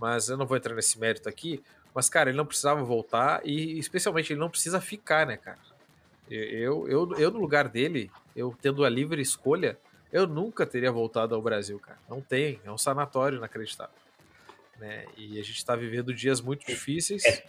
Mas 0.00 0.28
eu 0.28 0.36
não 0.36 0.46
vou 0.46 0.56
entrar 0.56 0.74
nesse 0.74 0.98
mérito 0.98 1.28
aqui. 1.28 1.62
Mas, 1.94 2.08
cara, 2.08 2.28
ele 2.28 2.36
não 2.36 2.44
precisava 2.44 2.82
voltar 2.82 3.40
e, 3.44 3.78
especialmente, 3.78 4.32
ele 4.32 4.40
não 4.40 4.50
precisa 4.50 4.80
ficar, 4.80 5.26
né, 5.26 5.36
cara? 5.36 5.58
Eu, 6.30 6.88
eu, 6.88 7.14
eu, 7.16 7.30
no 7.30 7.38
lugar 7.38 7.68
dele, 7.68 8.10
eu 8.34 8.54
tendo 8.60 8.84
a 8.84 8.88
livre 8.88 9.22
escolha, 9.22 9.78
eu 10.12 10.26
nunca 10.26 10.66
teria 10.66 10.90
voltado 10.90 11.34
ao 11.34 11.40
Brasil, 11.40 11.78
cara. 11.78 11.98
Não 12.08 12.20
tem, 12.20 12.60
é 12.64 12.70
um 12.70 12.76
sanatório 12.76 13.38
inacreditável. 13.38 13.94
Né? 14.78 15.06
E 15.16 15.40
a 15.40 15.42
gente 15.42 15.56
está 15.56 15.74
vivendo 15.74 16.12
dias 16.12 16.40
muito 16.40 16.66
difíceis. 16.66 17.24
É, 17.24 17.44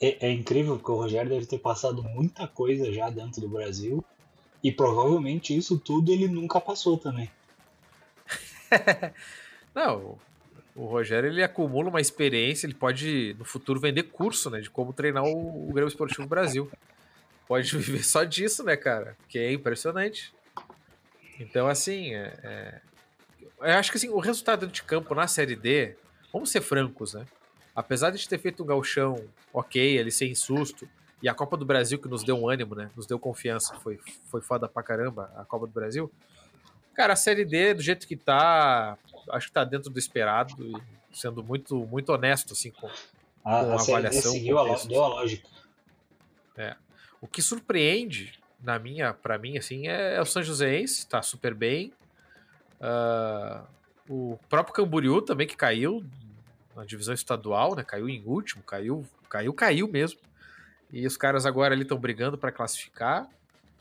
é, 0.00 0.26
é, 0.26 0.30
incrível 0.30 0.76
porque 0.76 0.90
o 0.90 0.96
Rogério 0.96 1.30
deve 1.30 1.46
ter 1.46 1.58
passado 1.58 2.02
muita 2.02 2.48
coisa 2.48 2.92
já 2.92 3.10
dentro 3.10 3.40
do 3.40 3.48
Brasil 3.48 4.04
e 4.62 4.72
provavelmente 4.72 5.56
isso 5.56 5.78
tudo 5.78 6.10
ele 6.10 6.26
nunca 6.26 6.60
passou 6.60 6.98
também. 6.98 7.30
Não, 9.74 10.18
o 10.74 10.86
Rogério 10.86 11.28
ele 11.28 11.42
acumula 11.42 11.88
uma 11.88 12.00
experiência, 12.00 12.66
ele 12.66 12.74
pode 12.74 13.34
no 13.38 13.44
futuro 13.44 13.80
vender 13.80 14.04
curso, 14.04 14.50
né, 14.50 14.60
de 14.60 14.70
como 14.70 14.92
treinar 14.92 15.24
o, 15.24 15.68
o 15.68 15.72
Grêmio 15.72 15.88
Esportivo 15.88 16.26
Brasil. 16.26 16.70
Pode 17.46 17.70
viver 17.78 18.04
só 18.04 18.24
disso, 18.24 18.64
né, 18.64 18.76
cara? 18.76 19.16
Que 19.28 19.38
é 19.38 19.52
impressionante. 19.52 20.32
Então, 21.38 21.68
assim, 21.68 22.14
é, 22.14 22.32
é... 22.42 22.80
eu 23.60 23.78
acho 23.78 23.90
que 23.90 23.96
assim, 23.96 24.08
o 24.08 24.18
resultado 24.18 24.66
de 24.66 24.82
campo 24.82 25.14
na 25.14 25.26
Série 25.26 25.56
D, 25.56 25.94
vamos 26.32 26.50
ser 26.50 26.60
francos, 26.60 27.14
né? 27.14 27.24
Apesar 27.74 28.10
de 28.10 28.28
ter 28.28 28.38
feito 28.38 28.62
um 28.62 28.66
galchão 28.66 29.24
ok, 29.52 29.98
ali 29.98 30.10
sem 30.10 30.34
susto, 30.34 30.88
e 31.22 31.28
a 31.28 31.34
Copa 31.34 31.56
do 31.56 31.64
Brasil 31.64 31.98
que 31.98 32.08
nos 32.08 32.22
deu 32.22 32.36
um 32.36 32.48
ânimo, 32.48 32.74
né? 32.74 32.90
Nos 32.94 33.06
deu 33.06 33.18
confiança, 33.18 33.74
foi, 33.76 33.98
foi 34.30 34.40
foda 34.40 34.68
pra 34.68 34.82
caramba 34.82 35.32
a 35.36 35.44
Copa 35.44 35.66
do 35.66 35.72
Brasil. 35.72 36.10
Cara, 36.94 37.14
a 37.14 37.16
Série 37.16 37.44
D, 37.44 37.74
do 37.74 37.82
jeito 37.82 38.06
que 38.06 38.16
tá, 38.16 38.96
acho 39.30 39.48
que 39.48 39.52
tá 39.52 39.64
dentro 39.64 39.90
do 39.90 39.98
esperado 39.98 40.54
e 40.60 41.16
sendo 41.16 41.42
muito, 41.42 41.86
muito 41.86 42.10
honesto, 42.10 42.52
assim, 42.52 42.70
com, 42.70 42.86
a, 42.86 42.90
com 43.42 43.48
a, 43.48 43.56
a 43.56 43.80
avaliação. 43.80 44.32
Seguiu 44.32 44.58
a, 44.58 44.76
deu 44.84 45.02
a 45.02 45.08
lógica. 45.08 45.48
É. 46.56 46.76
O 47.20 47.26
que 47.26 47.42
surpreende, 47.42 48.38
na 48.62 48.78
minha, 48.78 49.12
para 49.12 49.38
mim, 49.38 49.56
assim, 49.56 49.88
é, 49.88 50.16
é, 50.16 50.20
o 50.20 50.24
São 50.24 50.42
Joséense, 50.42 51.06
tá 51.06 51.22
super 51.22 51.54
bem. 51.54 51.92
Uh, 52.80 53.64
o 54.08 54.38
próprio 54.48 54.74
Camboriú 54.74 55.22
também, 55.22 55.46
que 55.46 55.56
caiu 55.56 56.04
na 56.76 56.84
divisão 56.84 57.14
estadual, 57.14 57.74
né? 57.74 57.82
Caiu 57.82 58.08
em 58.08 58.22
último, 58.24 58.62
caiu, 58.62 59.06
caiu, 59.28 59.52
caiu 59.52 59.88
mesmo. 59.88 60.20
E 60.92 61.06
os 61.06 61.16
caras 61.16 61.46
agora 61.46 61.74
ali 61.74 61.82
estão 61.82 61.98
brigando 61.98 62.36
para 62.36 62.52
classificar. 62.52 63.28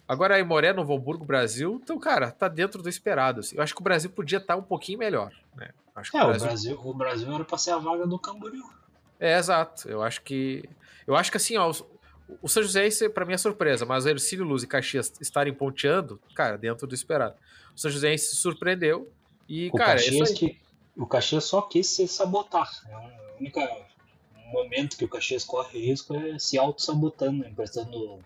Agora 0.07 0.35
a 0.35 0.39
Imoré, 0.39 0.73
Novo 0.73 0.95
Hamburgo, 0.95 1.25
Brasil, 1.25 1.79
então, 1.81 1.97
cara, 1.97 2.31
tá 2.31 2.47
dentro 2.47 2.81
do 2.81 2.89
esperado. 2.89 3.39
Assim. 3.39 3.55
Eu 3.55 3.63
acho 3.63 3.73
que 3.73 3.81
o 3.81 3.83
Brasil 3.83 4.09
podia 4.09 4.37
estar 4.37 4.53
tá 4.53 4.59
um 4.59 4.63
pouquinho 4.63 4.99
melhor. 4.99 5.31
Né? 5.55 5.69
Acho 5.95 6.11
que 6.11 6.17
é, 6.17 6.23
o 6.23 6.27
Brasil... 6.27 6.43
o 6.43 6.49
Brasil, 6.49 6.81
o 6.83 6.93
Brasil 6.93 7.33
era 7.33 7.45
pra 7.45 7.57
ser 7.57 7.71
a 7.71 7.77
vaga 7.77 8.05
do 8.05 8.19
Camboriú. 8.19 8.69
É, 9.19 9.37
exato. 9.37 9.87
Eu 9.87 10.03
acho 10.03 10.21
que. 10.21 10.69
Eu 11.07 11.15
acho 11.15 11.31
que 11.31 11.37
assim, 11.37 11.57
ó, 11.57 11.71
o 12.41 12.49
São 12.49 12.63
José, 12.63 12.87
isso 12.87 13.09
para 13.09 13.25
mim 13.25 13.33
é 13.33 13.37
surpresa, 13.37 13.85
mas 13.85 14.05
o 14.05 14.09
Ercílio 14.09 14.45
Luz 14.45 14.63
e 14.63 14.67
Caxias 14.67 15.13
estarem 15.21 15.53
ponteando, 15.53 16.19
cara, 16.33 16.57
dentro 16.57 16.87
do 16.87 16.95
esperado. 16.95 17.35
O 17.75 17.79
São 17.79 17.91
José 17.91 18.15
se 18.17 18.35
surpreendeu 18.35 19.09
e, 19.47 19.69
o 19.69 19.73
cara. 19.73 19.93
Caxias 19.93 20.31
que, 20.31 20.59
o 20.95 21.05
Caxias 21.05 21.43
só 21.43 21.61
quis 21.61 21.87
se 21.87 22.07
sabotar. 22.07 22.69
É 22.89 22.95
o 22.95 23.39
único 23.39 23.59
momento 24.51 24.97
que 24.97 25.05
o 25.05 25.09
Caxias 25.09 25.43
corre 25.43 25.79
risco 25.79 26.15
é 26.15 26.37
se 26.37 26.57
auto-sabotando, 26.57 27.45
emprestando 27.45 28.19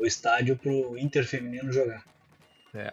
o 0.00 0.06
estádio 0.06 0.56
pro 0.56 0.96
Inter 0.98 1.26
feminino 1.26 1.70
jogar. 1.72 2.04
É. 2.74 2.92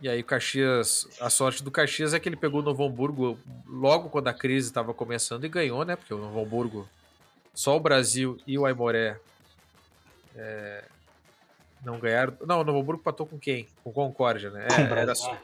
E 0.00 0.08
aí 0.08 0.20
o 0.20 0.24
Caxias, 0.24 1.08
a 1.20 1.30
sorte 1.30 1.62
do 1.62 1.70
Caxias 1.70 2.12
é 2.12 2.20
que 2.20 2.28
ele 2.28 2.36
pegou 2.36 2.60
o 2.60 2.62
Novo 2.62 2.84
Hamburgo 2.84 3.38
logo 3.66 4.10
quando 4.10 4.28
a 4.28 4.34
crise 4.34 4.68
estava 4.68 4.92
começando 4.92 5.44
e 5.44 5.48
ganhou, 5.48 5.84
né? 5.84 5.96
Porque 5.96 6.12
o 6.12 6.18
Novo 6.18 6.38
Hamburgo, 6.38 6.88
só 7.54 7.74
o 7.74 7.80
Brasil 7.80 8.38
e 8.46 8.58
o 8.58 8.66
Aimoré 8.66 9.18
é, 10.36 10.84
não 11.82 11.98
ganharam. 11.98 12.36
Não, 12.46 12.60
o 12.60 12.64
Novo 12.64 12.80
Hamburgo 12.80 13.02
patou 13.02 13.26
com 13.26 13.38
quem? 13.38 13.66
Com 13.82 13.90
Concórdia, 13.90 14.50
né? 14.50 14.68
É, 14.70 15.00
era 15.00 15.14
só... 15.14 15.34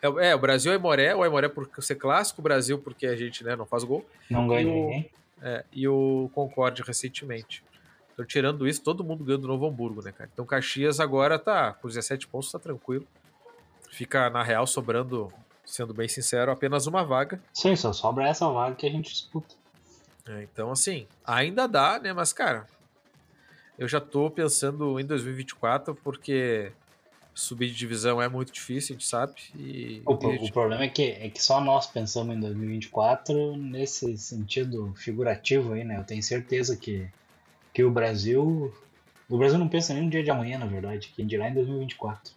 é, 0.00 0.28
é, 0.28 0.34
o 0.36 0.38
Brasil 0.38 0.70
e 0.70 0.76
o 0.76 0.78
Aimoré, 0.78 1.12
o 1.16 1.24
Aimoré 1.24 1.48
por 1.48 1.68
ser 1.82 1.96
clássico, 1.96 2.40
o 2.40 2.44
Brasil 2.44 2.78
porque 2.78 3.08
a 3.08 3.16
gente 3.16 3.42
né, 3.42 3.56
não 3.56 3.66
faz 3.66 3.82
gol. 3.82 4.08
Não 4.30 4.46
ganha 4.46 4.62
ninguém. 4.64 5.10
É, 5.42 5.64
e 5.72 5.88
o 5.88 6.30
Concórdia 6.32 6.84
recentemente. 6.86 7.64
Então, 8.14 8.24
tirando 8.24 8.66
isso, 8.66 8.80
todo 8.80 9.04
mundo 9.04 9.24
ganhou 9.24 9.40
do 9.40 9.48
Novo 9.48 9.66
Hamburgo, 9.66 10.00
né, 10.02 10.12
cara? 10.12 10.30
Então, 10.32 10.46
Caxias 10.46 11.00
agora 11.00 11.36
tá 11.36 11.72
com 11.72 11.88
17 11.88 12.28
pontos, 12.28 12.50
tá 12.50 12.60
tranquilo. 12.60 13.06
Fica, 13.90 14.30
na 14.30 14.42
real, 14.42 14.66
sobrando, 14.66 15.32
sendo 15.64 15.92
bem 15.92 16.08
sincero, 16.08 16.52
apenas 16.52 16.86
uma 16.86 17.04
vaga. 17.04 17.42
Sim, 17.52 17.74
só 17.74 17.92
sobra 17.92 18.28
essa 18.28 18.48
vaga 18.48 18.76
que 18.76 18.86
a 18.86 18.90
gente 18.90 19.10
disputa. 19.10 19.56
É, 20.26 20.44
então, 20.44 20.70
assim, 20.70 21.08
ainda 21.24 21.66
dá, 21.66 21.98
né? 21.98 22.12
Mas, 22.12 22.32
cara, 22.32 22.66
eu 23.76 23.88
já 23.88 24.00
tô 24.00 24.30
pensando 24.30 24.98
em 25.00 25.04
2024, 25.04 25.94
porque 25.96 26.72
subir 27.34 27.66
de 27.66 27.74
divisão 27.74 28.22
é 28.22 28.28
muito 28.28 28.52
difícil, 28.52 28.94
a 28.94 28.98
gente 28.98 29.08
sabe. 29.08 29.34
E, 29.56 30.00
o, 30.06 30.12
o 30.12 30.52
problema 30.52 30.84
é 30.84 30.88
que, 30.88 31.02
é 31.02 31.28
que 31.28 31.42
só 31.42 31.60
nós 31.60 31.88
pensamos 31.88 32.36
em 32.36 32.40
2024 32.40 33.56
nesse 33.56 34.16
sentido 34.16 34.94
figurativo 34.94 35.72
aí, 35.72 35.82
né? 35.82 35.98
Eu 35.98 36.04
tenho 36.04 36.22
certeza 36.22 36.76
que 36.76 37.08
que 37.74 37.82
o 37.82 37.90
Brasil. 37.90 38.72
O 39.28 39.36
Brasil 39.36 39.58
não 39.58 39.68
pensa 39.68 39.92
nem 39.92 40.04
no 40.04 40.10
dia 40.10 40.22
de 40.22 40.30
amanhã, 40.30 40.58
na 40.58 40.66
verdade, 40.66 41.12
quem 41.14 41.26
dirá 41.26 41.48
em 41.50 41.54
2024. 41.54 42.32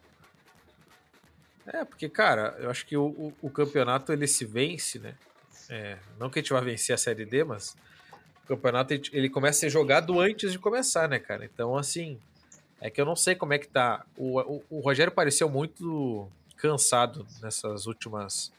É, 1.68 1.86
porque, 1.86 2.10
cara, 2.10 2.56
eu 2.60 2.70
acho 2.70 2.86
que 2.86 2.98
o, 2.98 3.06
o, 3.06 3.34
o 3.44 3.50
campeonato 3.50 4.12
ele 4.12 4.26
se 4.26 4.46
vence, 4.46 4.98
né? 4.98 5.16
É, 5.70 5.98
não 6.18 6.30
que 6.30 6.40
a 6.40 6.42
gente 6.42 6.54
vá 6.54 6.62
vencer 6.62 6.96
a 6.96 6.98
Série 6.98 7.26
D, 7.26 7.44
mas 7.44 7.76
o 8.44 8.48
campeonato 8.48 8.94
ele 9.12 9.30
começa 9.30 9.60
a 9.60 9.62
ser 9.62 9.70
jogado 9.70 10.20
antes 10.20 10.54
de 10.54 10.60
começar, 10.60 11.08
né, 11.08 11.20
cara? 11.20 11.46
Então, 11.46 11.78
assim, 11.78 12.18
é 12.80 12.90
que 12.90 13.00
eu 13.00 13.06
não 13.06 13.16
sei 13.16 13.36
como 13.36 13.54
é 13.54 13.60
que 13.60 13.68
tá. 13.68 14.06
O, 14.16 14.40
o, 14.40 14.64
o 14.70 14.80
Rogério 14.80 15.12
pareceu 15.12 15.50
muito 15.50 16.30
cansado 16.56 17.28
nessas 17.42 17.86
últimas 17.86 18.52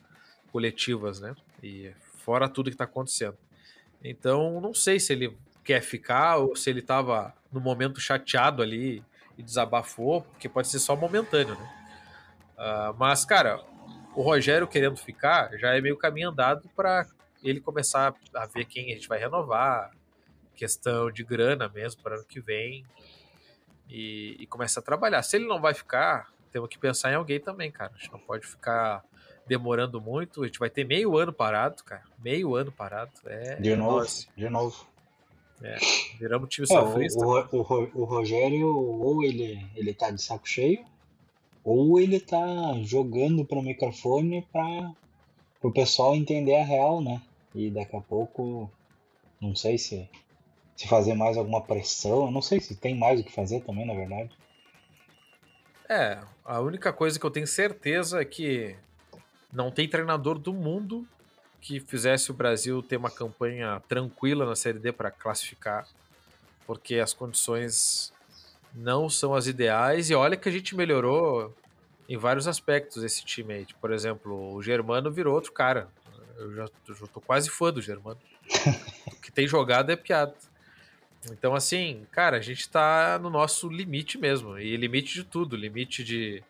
coletivas, 0.53 1.19
né? 1.19 1.35
E 1.62 1.91
fora 2.19 2.49
tudo 2.49 2.71
que 2.71 2.77
tá 2.77 2.85
acontecendo. 2.85 3.38
Então, 4.05 4.61
não 4.61 4.75
sei 4.75 5.01
se 5.01 5.14
ele 5.14 5.37
quer 5.68 5.83
ficar 5.83 6.38
ou 6.38 6.57
se 6.57 6.70
ele 6.70 6.81
estava 6.81 7.35
no 7.52 7.61
momento 7.61 8.00
chateado 8.00 8.62
ali 8.62 9.04
e 9.37 9.42
desabafou, 9.42 10.22
porque 10.22 10.48
pode 10.48 10.66
ser 10.66 10.78
só 10.78 10.96
momentâneo, 10.96 11.54
né? 11.54 11.74
Uh, 12.57 12.94
mas, 12.98 13.26
cara, 13.26 13.62
o 14.16 14.22
Rogério 14.22 14.66
querendo 14.66 14.96
ficar 14.96 15.54
já 15.59 15.76
é 15.76 15.81
meio 15.83 15.98
caminho 15.98 16.31
andado 16.31 16.70
para 16.74 17.07
ele 17.44 17.61
começar 17.61 18.14
a 18.35 18.46
ver 18.46 18.64
quem 18.64 18.90
a 18.90 18.94
gente 18.94 19.07
vai 19.07 19.18
renovar, 19.18 19.90
questão 20.57 21.11
de 21.11 21.22
grana 21.22 21.68
mesmo 21.68 22.02
para 22.02 22.16
ano 22.16 22.24
que 22.24 22.40
vem 22.40 22.87
e, 23.90 24.38
e 24.40 24.46
começar 24.46 24.81
a 24.81 24.83
trabalhar. 24.83 25.22
Se 25.22 25.37
ele 25.37 25.46
não 25.46 25.61
vai 25.61 25.74
ficar, 25.74 26.33
temos 26.50 26.70
que 26.70 26.78
pensar 26.78 27.12
em 27.12 27.16
alguém 27.16 27.38
também, 27.38 27.70
cara. 27.70 27.92
A 27.94 27.98
gente 27.98 28.11
não 28.11 28.18
pode 28.18 28.46
ficar 28.46 29.04
demorando 29.46 30.00
muito. 30.00 30.44
A 30.44 30.46
gente 30.46 30.59
vai 30.59 30.70
ter 30.70 30.85
meio 30.85 31.14
ano 31.18 31.31
parado, 31.31 31.85
cara. 31.85 32.04
Meio 32.18 32.54
ano 32.54 32.72
parado. 32.72 33.12
É, 33.26 33.57
de 33.57 33.76
novo, 33.76 34.07
de 34.35 34.48
novo. 34.48 34.97
É, 35.62 35.77
viramos 36.18 36.49
time 36.49 36.66
é, 36.71 36.75
O, 36.75 37.57
o, 37.57 37.90
o, 37.94 38.05
Rogério, 38.05 38.68
ou 38.68 39.25
ele, 39.25 39.66
ele 39.75 39.92
tá 39.92 40.11
de 40.11 40.23
saco 40.23 40.49
cheio, 40.49 40.85
ou 41.64 41.99
ele 41.99 42.21
tá 42.21 42.38
jogando 42.83 43.44
pro 43.44 43.62
microfone 43.62 44.47
para 44.53 44.92
o 45.62 45.73
pessoal 45.73 46.14
entender 46.14 46.57
a 46.57 46.64
real, 46.64 47.01
né? 47.01 47.21
E 47.55 47.71
daqui 47.71 47.97
a 47.97 48.01
pouco, 48.01 48.71
não 49.40 49.57
sei 49.57 49.79
se, 49.79 50.09
se 50.77 50.87
fazer 50.87 51.14
mais 51.14 51.37
alguma 51.37 51.61
pressão, 51.61 52.31
não 52.31 52.42
sei 52.42 52.61
se 52.61 52.77
tem 52.77 52.97
mais 52.97 53.21
o 53.21 53.25
que 53.25 53.33
fazer 53.33 53.61
também, 53.62 53.85
na 53.85 53.94
verdade. 53.94 54.31
É, 55.88 56.21
a 56.44 56.61
única 56.61 56.92
coisa 56.92 57.18
que 57.18 57.27
eu 57.27 57.31
tenho 57.31 57.47
certeza 57.47 58.21
é 58.21 58.25
que 58.25 58.77
não 59.53 59.71
tem 59.71 59.88
treinador 59.88 60.38
do 60.38 60.53
mundo 60.53 61.09
que 61.61 61.81
fizesse 61.81 62.31
o 62.31 62.35
Brasil 62.35 62.83
ter 62.83 62.97
uma 62.97 63.11
campanha 63.11 63.83
tranquila 63.88 64.47
na 64.47 64.57
Série 64.57 64.79
D 64.79 64.92
para 64.92 65.11
classificar 65.11 65.87
porque 66.68 66.97
as 66.97 67.14
condições 67.14 68.12
não 68.75 69.09
são 69.09 69.35
as 69.35 69.47
ideais. 69.47 70.11
E 70.11 70.14
olha 70.14 70.37
que 70.37 70.51
a 70.51 70.53
gente 70.53 70.77
melhorou 70.77 71.57
em 72.07 72.18
vários 72.18 72.47
aspectos 72.47 73.03
esse 73.03 73.25
time 73.25 73.55
aí. 73.55 73.66
Por 73.81 73.90
exemplo, 73.90 74.53
o 74.53 74.62
Germano 74.62 75.11
virou 75.11 75.35
outro 75.35 75.51
cara. 75.51 75.88
Eu 76.37 76.55
já, 76.55 76.68
eu 76.87 76.94
já 76.94 77.07
tô 77.07 77.23
quase 77.23 77.49
fã 77.49 77.73
do 77.73 77.81
Germano. 77.81 78.21
o 79.07 79.16
que 79.16 79.33
tem 79.33 79.49
jogado 79.49 79.90
é 79.90 79.97
piada. 79.97 80.35
Então, 81.33 81.55
assim, 81.55 82.07
cara, 82.12 82.37
a 82.37 82.42
gente 82.42 82.68
tá 82.68 83.18
no 83.18 83.31
nosso 83.31 83.71
limite 83.71 84.18
mesmo. 84.18 84.59
E 84.59 84.77
limite 84.77 85.14
de 85.14 85.25
tudo. 85.25 85.57
Limite 85.57 86.05
de, 86.05 86.42
de 86.42 86.44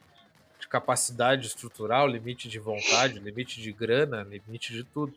capacidade 0.69 1.47
estrutural, 1.47 2.07
limite 2.07 2.49
de 2.49 2.59
vontade, 2.59 3.19
limite 3.19 3.61
de 3.61 3.73
grana, 3.73 4.23
limite 4.23 4.73
de 4.73 4.85
tudo. 4.85 5.15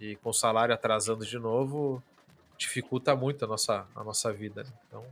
E 0.00 0.16
com 0.16 0.30
o 0.30 0.34
salário 0.34 0.74
atrasando 0.74 1.24
de 1.24 1.38
novo, 1.38 2.02
dificulta 2.58 3.14
muito 3.14 3.44
a 3.44 3.48
nossa, 3.48 3.86
a 3.94 4.04
nossa 4.04 4.32
vida. 4.32 4.64
Né? 4.64 4.70
Então, 4.88 5.04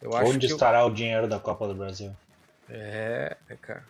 eu 0.00 0.10
Onde 0.10 0.46
estará 0.46 0.80
eu... 0.80 0.86
o 0.86 0.90
dinheiro 0.90 1.28
da 1.28 1.38
Copa 1.38 1.66
do 1.66 1.74
Brasil? 1.74 2.14
É, 2.68 3.36
é 3.48 3.56
cara. 3.56 3.84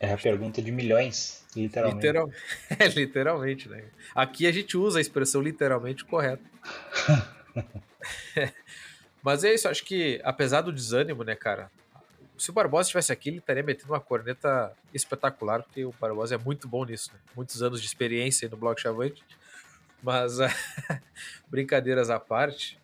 É 0.00 0.12
a 0.12 0.18
pergunta 0.18 0.60
de 0.60 0.70
milhões, 0.70 1.44
literalmente. 1.56 2.06
Literal... 2.06 2.30
É, 2.78 2.88
literalmente, 2.88 3.68
né? 3.68 3.84
Aqui 4.14 4.46
a 4.46 4.52
gente 4.52 4.76
usa 4.76 4.98
a 4.98 5.00
expressão 5.00 5.40
literalmente 5.40 6.04
correta. 6.04 6.42
Mas 9.22 9.44
é 9.44 9.54
isso, 9.54 9.68
acho 9.68 9.84
que 9.84 10.20
apesar 10.24 10.60
do 10.60 10.72
desânimo, 10.72 11.24
né, 11.24 11.34
cara? 11.34 11.70
Se 12.44 12.50
o 12.50 12.52
Barbosa 12.52 12.88
estivesse 12.88 13.10
aqui, 13.10 13.30
ele 13.30 13.38
estaria 13.38 13.62
metendo 13.62 13.94
uma 13.94 14.00
corneta 14.00 14.70
espetacular, 14.92 15.62
porque 15.62 15.82
o 15.82 15.94
Barbosa 15.98 16.34
é 16.34 16.38
muito 16.38 16.68
bom 16.68 16.84
nisso, 16.84 17.10
né? 17.10 17.18
Muitos 17.34 17.62
anos 17.62 17.80
de 17.80 17.86
experiência 17.86 18.46
no 18.50 18.56
Bloco 18.58 18.78
Chavante. 18.78 19.24
Mas, 20.02 20.36
brincadeiras 21.48 22.10
à 22.10 22.20
parte, 22.20 22.78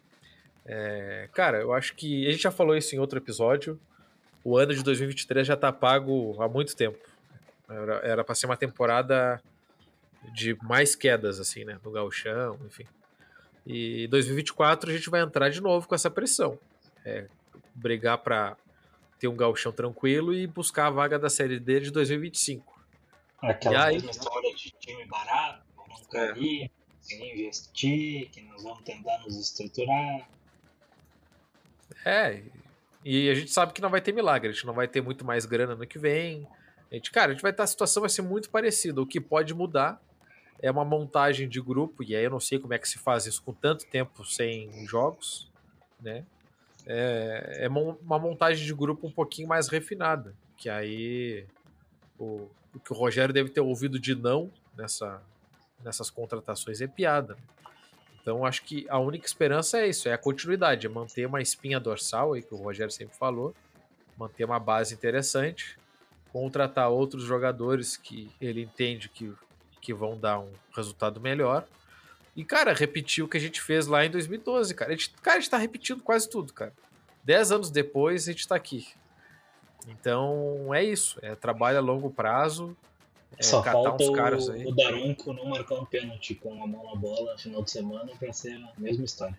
é, 0.64 1.28
cara, 1.34 1.58
eu 1.60 1.74
acho 1.74 1.94
que 1.94 2.26
a 2.26 2.30
gente 2.30 2.40
já 2.40 2.50
falou 2.50 2.74
isso 2.74 2.96
em 2.96 2.98
outro 2.98 3.18
episódio. 3.18 3.78
O 4.42 4.56
ano 4.56 4.74
de 4.74 4.82
2023 4.82 5.46
já 5.46 5.58
tá 5.58 5.70
pago 5.70 6.42
há 6.42 6.48
muito 6.48 6.74
tempo. 6.74 7.06
Era 8.02 8.24
para 8.24 8.34
ser 8.34 8.46
uma 8.46 8.56
temporada 8.56 9.42
de 10.32 10.56
mais 10.62 10.96
quedas, 10.96 11.38
assim, 11.38 11.66
né? 11.66 11.78
No 11.84 11.90
gauchão, 11.90 12.58
enfim. 12.64 12.86
E 13.66 14.06
2024 14.06 14.88
a 14.90 14.94
gente 14.94 15.10
vai 15.10 15.20
entrar 15.20 15.50
de 15.50 15.60
novo 15.60 15.86
com 15.86 15.94
essa 15.94 16.10
pressão. 16.10 16.58
É, 17.04 17.26
brigar 17.74 18.16
para 18.16 18.56
ter 19.20 19.28
um 19.28 19.36
gauchão 19.36 19.70
tranquilo 19.70 20.32
e 20.32 20.46
buscar 20.46 20.86
a 20.86 20.90
vaga 20.90 21.18
da 21.18 21.28
Série 21.28 21.60
D 21.60 21.80
de 21.80 21.90
2025. 21.90 22.80
Aquela 23.40 23.84
aí... 23.84 23.98
história 23.98 24.54
de 24.54 24.70
time 24.72 25.04
barato, 25.04 25.62
não 25.76 26.04
cair, 26.06 26.64
é. 26.64 26.70
sem 27.02 27.32
investir, 27.32 28.30
que 28.30 28.40
nós 28.42 28.62
vamos 28.62 28.82
tentar 28.82 29.18
nos 29.18 29.38
estruturar. 29.38 30.26
É, 32.04 32.42
e 33.04 33.28
a 33.28 33.34
gente 33.34 33.50
sabe 33.50 33.74
que 33.74 33.82
não 33.82 33.90
vai 33.90 34.00
ter 34.00 34.12
milagre, 34.12 34.48
a 34.48 34.52
gente 34.52 34.66
não 34.66 34.72
vai 34.72 34.88
ter 34.88 35.02
muito 35.02 35.22
mais 35.22 35.44
grana 35.44 35.74
no 35.74 35.86
que 35.86 35.98
vem. 35.98 36.48
A 36.90 36.94
gente, 36.94 37.10
cara, 37.10 37.30
a 37.30 37.34
gente 37.34 37.42
vai 37.42 37.50
estar, 37.50 37.64
a 37.64 37.66
situação 37.66 38.00
vai 38.00 38.10
ser 38.10 38.22
muito 38.22 38.48
parecida. 38.48 39.02
O 39.02 39.06
que 39.06 39.20
pode 39.20 39.52
mudar 39.52 40.00
é 40.62 40.70
uma 40.70 40.84
montagem 40.84 41.46
de 41.46 41.60
grupo, 41.60 42.02
e 42.02 42.16
aí 42.16 42.24
eu 42.24 42.30
não 42.30 42.40
sei 42.40 42.58
como 42.58 42.72
é 42.72 42.78
que 42.78 42.88
se 42.88 42.98
faz 42.98 43.26
isso 43.26 43.42
com 43.42 43.52
tanto 43.52 43.86
tempo 43.86 44.24
sem 44.24 44.86
jogos, 44.86 45.50
né? 46.00 46.24
É, 46.86 47.64
é 47.64 47.68
uma 47.68 48.18
montagem 48.18 48.64
de 48.64 48.74
grupo 48.74 49.06
um 49.06 49.10
pouquinho 49.12 49.48
mais 49.48 49.68
refinada, 49.68 50.34
que 50.56 50.68
aí 50.68 51.46
o, 52.18 52.48
o 52.74 52.80
que 52.80 52.92
o 52.92 52.96
Rogério 52.96 53.32
deve 53.32 53.50
ter 53.50 53.60
ouvido 53.60 53.98
de 53.98 54.14
não 54.14 54.50
nessa, 54.76 55.22
nessas 55.84 56.10
contratações 56.10 56.80
é 56.80 56.86
piada. 56.86 57.34
Né? 57.34 57.40
Então 58.20 58.44
acho 58.44 58.62
que 58.62 58.86
a 58.88 58.98
única 58.98 59.26
esperança 59.26 59.78
é 59.78 59.88
isso, 59.88 60.08
é 60.08 60.12
a 60.12 60.18
continuidade, 60.18 60.86
é 60.86 60.90
manter 60.90 61.26
uma 61.26 61.40
espinha 61.40 61.80
dorsal 61.80 62.34
aí 62.34 62.42
que 62.42 62.54
o 62.54 62.58
Rogério 62.58 62.92
sempre 62.92 63.16
falou, 63.16 63.54
manter 64.16 64.44
uma 64.44 64.58
base 64.58 64.94
interessante, 64.94 65.78
contratar 66.32 66.90
outros 66.90 67.24
jogadores 67.24 67.96
que 67.96 68.30
ele 68.40 68.62
entende 68.62 69.08
que, 69.08 69.32
que 69.80 69.94
vão 69.94 70.18
dar 70.18 70.38
um 70.38 70.52
resultado 70.74 71.20
melhor. 71.20 71.66
E, 72.36 72.44
cara, 72.44 72.72
repetir 72.72 73.24
o 73.24 73.28
que 73.28 73.36
a 73.36 73.40
gente 73.40 73.60
fez 73.60 73.86
lá 73.86 74.04
em 74.04 74.10
2012, 74.10 74.74
cara. 74.74 74.92
A 74.92 74.96
gente, 74.96 75.10
cara, 75.22 75.36
a 75.38 75.40
gente 75.40 75.50
tá 75.50 75.58
repetindo 75.58 76.02
quase 76.02 76.28
tudo, 76.28 76.52
cara. 76.52 76.72
Dez 77.24 77.50
anos 77.52 77.70
depois, 77.70 78.28
a 78.28 78.32
gente 78.32 78.46
tá 78.46 78.54
aqui. 78.54 78.88
Então, 79.88 80.72
é 80.74 80.82
isso. 80.82 81.18
É 81.22 81.34
trabalho 81.34 81.78
a 81.78 81.80
longo 81.80 82.10
prazo, 82.10 82.76
é, 83.38 83.42
Só 83.42 83.62
falta 83.62 84.04
o, 84.04 84.68
o 84.68 84.74
Daronco 84.74 85.32
não 85.32 85.46
marcar 85.46 85.76
um 85.76 85.84
pênalti 85.84 86.34
com 86.34 86.62
a 86.62 86.66
mão 86.66 86.84
na 86.84 86.96
bola 86.96 87.32
no 87.32 87.38
final 87.38 87.62
de 87.62 87.70
semana 87.70 88.12
para 88.18 88.32
ser 88.32 88.54
a 88.54 88.72
mesma 88.76 89.04
história. 89.04 89.38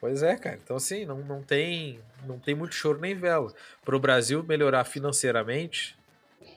Pois 0.00 0.22
é, 0.22 0.36
cara. 0.36 0.58
Então, 0.62 0.76
assim, 0.76 1.04
não, 1.04 1.18
não, 1.18 1.42
tem, 1.42 2.00
não 2.24 2.38
tem 2.38 2.54
muito 2.54 2.74
choro 2.74 3.00
nem 3.00 3.14
vela. 3.14 3.52
Para 3.84 3.96
o 3.96 4.00
Brasil 4.00 4.42
melhorar 4.42 4.84
financeiramente, 4.84 5.98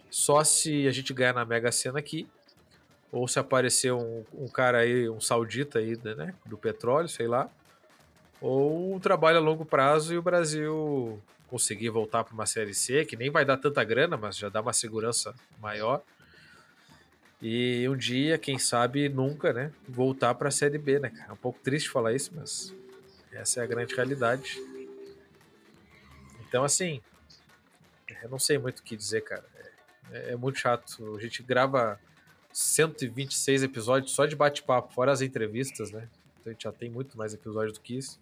só 0.09 0.43
se 0.43 0.87
a 0.87 0.91
gente 0.91 1.13
ganhar 1.13 1.33
na 1.33 1.45
Mega 1.45 1.71
Sena 1.71 1.99
aqui, 1.99 2.27
ou 3.11 3.27
se 3.27 3.39
aparecer 3.39 3.91
um, 3.91 4.23
um 4.33 4.47
cara 4.47 4.79
aí, 4.79 5.09
um 5.09 5.19
saudita 5.19 5.79
aí, 5.79 5.97
né, 6.15 6.33
do 6.45 6.57
petróleo, 6.57 7.07
sei 7.07 7.27
lá, 7.27 7.49
ou 8.41 8.95
um 8.95 8.99
trabalho 8.99 9.37
a 9.37 9.41
longo 9.41 9.65
prazo 9.65 10.13
e 10.13 10.17
o 10.17 10.21
Brasil 10.21 11.21
conseguir 11.47 11.89
voltar 11.89 12.23
para 12.23 12.33
uma 12.33 12.45
Série 12.45 12.73
C, 12.73 13.03
que 13.03 13.17
nem 13.17 13.29
vai 13.29 13.43
dar 13.43 13.57
tanta 13.57 13.83
grana, 13.83 14.15
mas 14.15 14.37
já 14.37 14.49
dá 14.49 14.61
uma 14.61 14.73
segurança 14.73 15.33
maior. 15.59 16.01
E 17.41 17.87
um 17.89 17.95
dia, 17.95 18.37
quem 18.37 18.59
sabe, 18.59 19.09
nunca, 19.09 19.51
né? 19.51 19.71
Voltar 19.87 20.35
para 20.35 20.49
a 20.49 20.51
Série 20.51 20.77
B, 20.77 20.99
né, 20.99 21.09
cara? 21.09 21.29
É 21.29 21.33
um 21.33 21.37
pouco 21.37 21.59
triste 21.59 21.89
falar 21.89 22.13
isso, 22.13 22.31
mas 22.35 22.73
essa 23.31 23.61
é 23.61 23.63
a 23.63 23.67
grande 23.67 23.95
realidade. 23.95 24.61
Então, 26.47 26.63
assim, 26.63 27.01
eu 28.21 28.29
não 28.29 28.39
sei 28.39 28.57
muito 28.57 28.79
o 28.79 28.83
que 28.83 28.95
dizer, 28.95 29.21
cara. 29.21 29.45
É, 30.11 30.33
é 30.33 30.35
muito 30.35 30.59
chato. 30.59 31.15
A 31.15 31.19
gente 31.19 31.41
grava 31.41 31.99
126 32.51 33.63
episódios 33.63 34.11
só 34.11 34.25
de 34.25 34.35
bate-papo, 34.35 34.93
fora 34.93 35.11
as 35.11 35.21
entrevistas, 35.21 35.91
né? 35.91 36.07
Então 36.39 36.51
a 36.51 36.53
gente 36.53 36.63
já 36.63 36.71
tem 36.71 36.89
muito 36.89 37.17
mais 37.17 37.33
episódios 37.33 37.73
do 37.73 37.81
que 37.81 37.97
isso. 37.97 38.19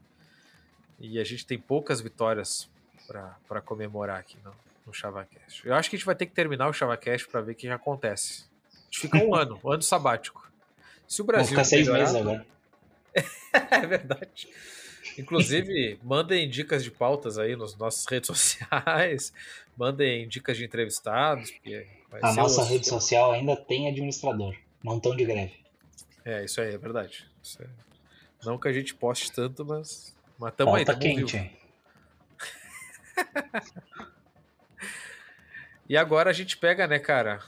E 1.00 1.20
a 1.20 1.24
gente 1.24 1.46
tem 1.46 1.60
poucas 1.60 2.02
vitórias 2.02 2.70
para 3.08 3.62
comemorar 3.62 4.20
aqui 4.20 4.38
no, 4.44 4.54
no 4.86 4.94
ChavaCast. 4.94 5.66
Eu 5.66 5.76
acho 5.76 5.90
que 5.90 5.96
a 5.96 6.00
gente 6.00 6.06
vai 6.06 6.16
ter 6.16 6.26
que 6.26 6.34
terminar 6.34 6.68
o 6.68 6.74
ChavaCast 6.74 7.28
para 7.28 7.42
ver 7.42 7.52
o 7.52 7.56
que 7.56 7.68
acontece. 7.70 8.46
A 8.74 8.84
gente 8.86 9.00
fica 9.00 9.18
um 9.18 9.34
ano, 9.36 9.60
um 9.64 9.72
ano 9.72 9.82
sabático. 9.82 10.50
Se 11.08 11.22
o 11.22 11.26
Brasil. 11.26 11.56
Vou 11.56 11.64
ficar 11.64 11.64
seis 11.64 11.88
meses 11.88 12.16
agora. 12.16 12.46
é 13.72 13.86
verdade. 13.86 14.48
Inclusive, 15.18 16.00
mandem 16.04 16.50
dicas 16.50 16.84
de 16.84 16.92
pautas 16.92 17.38
aí 17.40 17.56
nas 17.56 17.76
nossas 17.76 18.06
redes 18.06 18.28
sociais, 18.28 19.34
mandem 19.76 20.28
dicas 20.28 20.58
de 20.58 20.66
entrevistados. 20.66 21.52
a 22.22 22.34
nossa 22.34 22.64
rede 22.64 22.88
social 22.88 23.32
ainda 23.32 23.56
tem 23.56 23.88
administrador, 23.88 24.56
não 24.84 25.00
tão 25.00 25.16
de 25.16 25.26
greve. 25.26 25.54
É, 26.24 26.44
isso 26.44 26.62
aí, 26.62 26.74
é 26.74 26.78
verdade. 26.78 27.26
É... 27.60 27.68
Não 28.46 28.58
que 28.58 28.68
a 28.68 28.74
gente 28.74 28.94
poste 28.94 29.32
tanto, 29.32 29.66
mas, 29.66 30.16
mas 30.38 30.54
tamo 30.54 30.72
Pauta 30.72 30.80
aí, 30.80 30.86
tamo 30.86 31.00
quente. 31.00 31.38
Vivo. 31.38 31.58
e 35.90 35.98
agora 35.98 36.30
a 36.30 36.34
gente 36.34 36.58
pega, 36.58 36.86
né, 36.86 37.00
cara? 37.00 37.42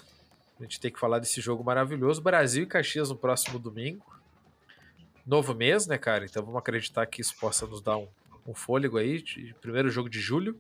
A 0.60 0.64
gente 0.64 0.80
tem 0.80 0.92
que 0.92 1.00
falar 1.00 1.20
desse 1.20 1.40
jogo 1.40 1.64
maravilhoso. 1.64 2.22
Brasil 2.22 2.64
e 2.64 2.68
Caxias 2.68 3.10
no 3.10 3.16
próximo 3.16 3.60
domingo. 3.60 4.04
Novo 5.26 5.54
mês, 5.54 5.88
né, 5.88 5.98
cara? 5.98 6.26
Então 6.26 6.44
vamos 6.44 6.60
acreditar 6.60 7.06
que 7.06 7.22
isso 7.22 7.36
possa 7.38 7.66
nos 7.66 7.82
dar 7.82 7.98
um, 7.98 8.08
um 8.48 8.54
fôlego 8.54 8.98
aí. 8.98 9.22
De, 9.22 9.54
primeiro 9.62 9.90
jogo 9.90 10.10
de 10.10 10.20
julho. 10.20 10.60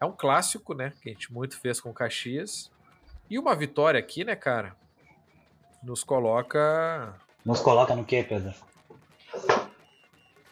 É 0.00 0.04
um 0.04 0.12
clássico, 0.12 0.74
né? 0.74 0.92
Que 1.00 1.10
a 1.10 1.12
gente 1.12 1.32
muito 1.32 1.58
fez 1.58 1.80
com 1.80 1.92
Caxias. 1.92 2.70
E 3.30 3.38
uma 3.38 3.54
vitória 3.54 3.98
aqui, 3.98 4.24
né, 4.24 4.36
cara? 4.36 4.76
Nos 5.82 6.04
coloca. 6.04 7.14
Nos 7.44 7.60
coloca 7.60 7.94
no 7.94 8.04
quê, 8.04 8.22
Pedro? 8.22 8.54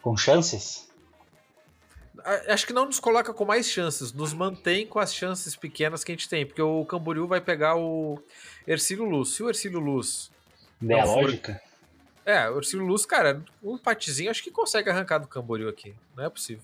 Com 0.01 0.17
chances? 0.17 0.85
acho 2.47 2.65
que 2.65 2.73
não 2.73 2.85
nos 2.85 2.99
coloca 2.99 3.33
com 3.33 3.45
mais 3.45 3.69
chances, 3.69 4.11
nos 4.11 4.33
mantém 4.33 4.87
com 4.87 4.99
as 4.99 5.13
chances 5.13 5.55
pequenas 5.55 6.03
que 6.03 6.11
a 6.11 6.15
gente 6.15 6.27
tem, 6.27 6.45
porque 6.45 6.61
o 6.61 6.83
Camboriú 6.85 7.27
vai 7.27 7.39
pegar 7.39 7.75
o 7.75 8.19
Ercílio 8.65 9.05
Luz. 9.05 9.29
Se 9.29 9.43
o 9.43 9.49
Ercílio 9.49 9.79
Luz. 9.79 10.31
É 10.87 10.99
a 10.99 11.05
lógica? 11.05 11.61
É, 12.25 12.49
o 12.49 12.57
Ercílio 12.57 12.85
Luz, 12.85 13.05
cara, 13.05 13.43
um 13.63 13.75
empatezinho 13.75 14.31
acho 14.31 14.43
que 14.43 14.49
consegue 14.49 14.89
arrancar 14.89 15.19
do 15.19 15.27
Camboriú 15.27 15.69
aqui. 15.69 15.93
Não 16.15 16.23
é 16.25 16.29
possível. 16.29 16.63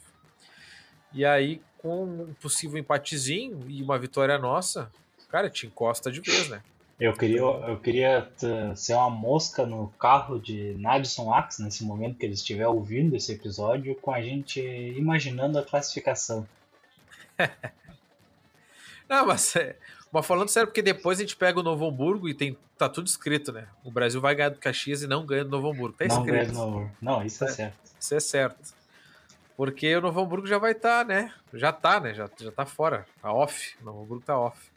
E 1.13 1.23
aí, 1.23 1.61
com 1.77 2.03
um 2.03 2.33
possível 2.41 2.79
empatezinho 2.79 3.65
e 3.67 3.83
uma 3.83 3.99
vitória 3.99 4.37
nossa, 4.39 4.91
cara, 5.29 5.49
te 5.49 5.67
encosta 5.67 6.11
de 6.11 6.21
vez, 6.21 6.49
né? 6.49 6.61
Eu 6.99 7.13
queria, 7.13 7.39
eu 7.39 7.79
queria 7.79 8.31
ser 8.75 8.93
uma 8.93 9.09
mosca 9.09 9.65
no 9.65 9.87
carro 9.99 10.39
de 10.39 10.75
Nadson 10.77 11.33
Axe 11.33 11.63
nesse 11.63 11.83
momento 11.83 12.17
que 12.17 12.25
ele 12.25 12.35
estiver 12.35 12.67
ouvindo 12.67 13.15
esse 13.15 13.31
episódio, 13.31 13.95
com 13.95 14.11
a 14.11 14.21
gente 14.21 14.61
imaginando 14.61 15.57
a 15.57 15.65
classificação. 15.65 16.47
Não, 19.09 19.25
mas, 19.25 19.55
é, 19.55 19.77
mas 20.11 20.25
falando 20.25 20.49
sério, 20.49 20.67
porque 20.67 20.81
depois 20.81 21.19
a 21.19 21.21
gente 21.21 21.37
pega 21.37 21.59
o 21.59 21.63
Novo 21.63 21.87
Hamburgo 21.87 22.27
e 22.27 22.33
tem, 22.33 22.57
tá 22.77 22.89
tudo 22.89 23.07
escrito, 23.07 23.53
né? 23.53 23.67
O 23.83 23.89
Brasil 23.89 24.19
vai 24.19 24.35
ganhar 24.35 24.49
do 24.49 24.59
Caxias 24.59 25.01
e 25.01 25.07
não 25.07 25.25
ganha 25.25 25.45
do 25.45 25.49
Novo 25.49 25.69
Hamburgo. 25.69 25.97
Tá 25.97 26.05
não 26.05 26.25
escrito. 26.25 26.53
Não, 26.53 26.91
não, 27.01 27.25
isso 27.25 27.45
é, 27.45 27.47
é, 27.47 27.51
certo. 27.51 27.77
Isso 27.97 28.15
é 28.15 28.19
certo. 28.19 28.73
Porque 29.55 29.95
o 29.95 30.01
Novo 30.01 30.19
Hamburgo 30.19 30.47
já 30.47 30.57
vai 30.57 30.73
estar, 30.73 31.05
tá, 31.05 31.13
né? 31.13 31.33
Já 31.53 31.71
tá, 31.71 31.99
né? 32.01 32.13
Já, 32.13 32.29
já 32.37 32.51
tá 32.51 32.65
fora. 32.65 33.05
Tá 33.21 33.31
off. 33.31 33.77
O 33.81 33.85
Novo 33.85 34.03
Hamburgo 34.03 34.23
tá 34.25 34.37
off. 34.37 34.69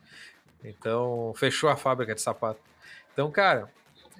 Então, 0.62 1.32
fechou 1.36 1.68
a 1.68 1.76
fábrica 1.76 2.14
de 2.14 2.20
sapato. 2.20 2.60
Então, 3.12 3.28
cara, 3.30 3.68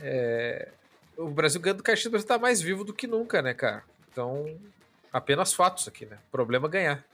é... 0.00 0.68
o 1.16 1.28
Brasil 1.28 1.60
ganhando 1.60 1.78
do 1.78 1.84
Caxias, 1.84 2.06
o 2.06 2.10
Brasil 2.10 2.26
tá 2.26 2.38
mais 2.38 2.60
vivo 2.60 2.82
do 2.82 2.92
que 2.92 3.06
nunca, 3.06 3.40
né, 3.40 3.54
cara? 3.54 3.84
Então, 4.10 4.46
apenas 5.12 5.54
fatos 5.54 5.86
aqui, 5.86 6.06
né? 6.06 6.18
Problema 6.32 6.66
é 6.66 6.70
ganhar. 6.70 7.04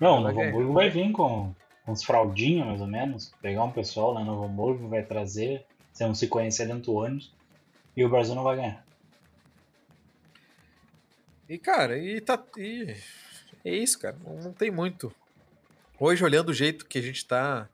Não, 0.00 0.18
o 0.18 0.20
Novo 0.20 0.42
Hamburgo 0.42 0.72
vai 0.72 0.90
vir 0.90 1.12
com 1.12 1.54
uns 1.90 2.04
fraldinhos, 2.04 2.66
mais 2.66 2.80
ou 2.80 2.86
menos. 2.86 3.32
Pegar 3.40 3.64
um 3.64 3.72
pessoal 3.72 4.12
lá 4.12 4.20
no 4.20 4.26
Novo 4.26 4.44
Hamburgo, 4.44 4.88
vai 4.88 5.02
trazer. 5.02 5.64
Se 5.92 6.04
não 6.06 6.14
se 6.14 6.28
conhecer 6.28 6.66
dentro 6.66 6.92
do 6.92 6.94
ônibus. 6.94 7.32
E 7.96 8.04
o 8.04 8.08
Brasil 8.08 8.34
não 8.34 8.44
vai 8.44 8.56
ganhar. 8.56 8.84
E, 11.48 11.58
cara, 11.58 11.98
e 11.98 12.20
tá. 12.20 12.42
E 12.56 12.94
é 13.64 13.74
isso, 13.74 13.98
cara. 13.98 14.16
Não, 14.24 14.36
não 14.36 14.52
tem 14.52 14.70
muito. 14.70 15.12
Hoje, 15.98 16.24
olhando 16.24 16.50
o 16.50 16.54
jeito 16.54 16.86
que 16.86 16.98
a 16.98 17.02
gente 17.02 17.26
tá. 17.26 17.68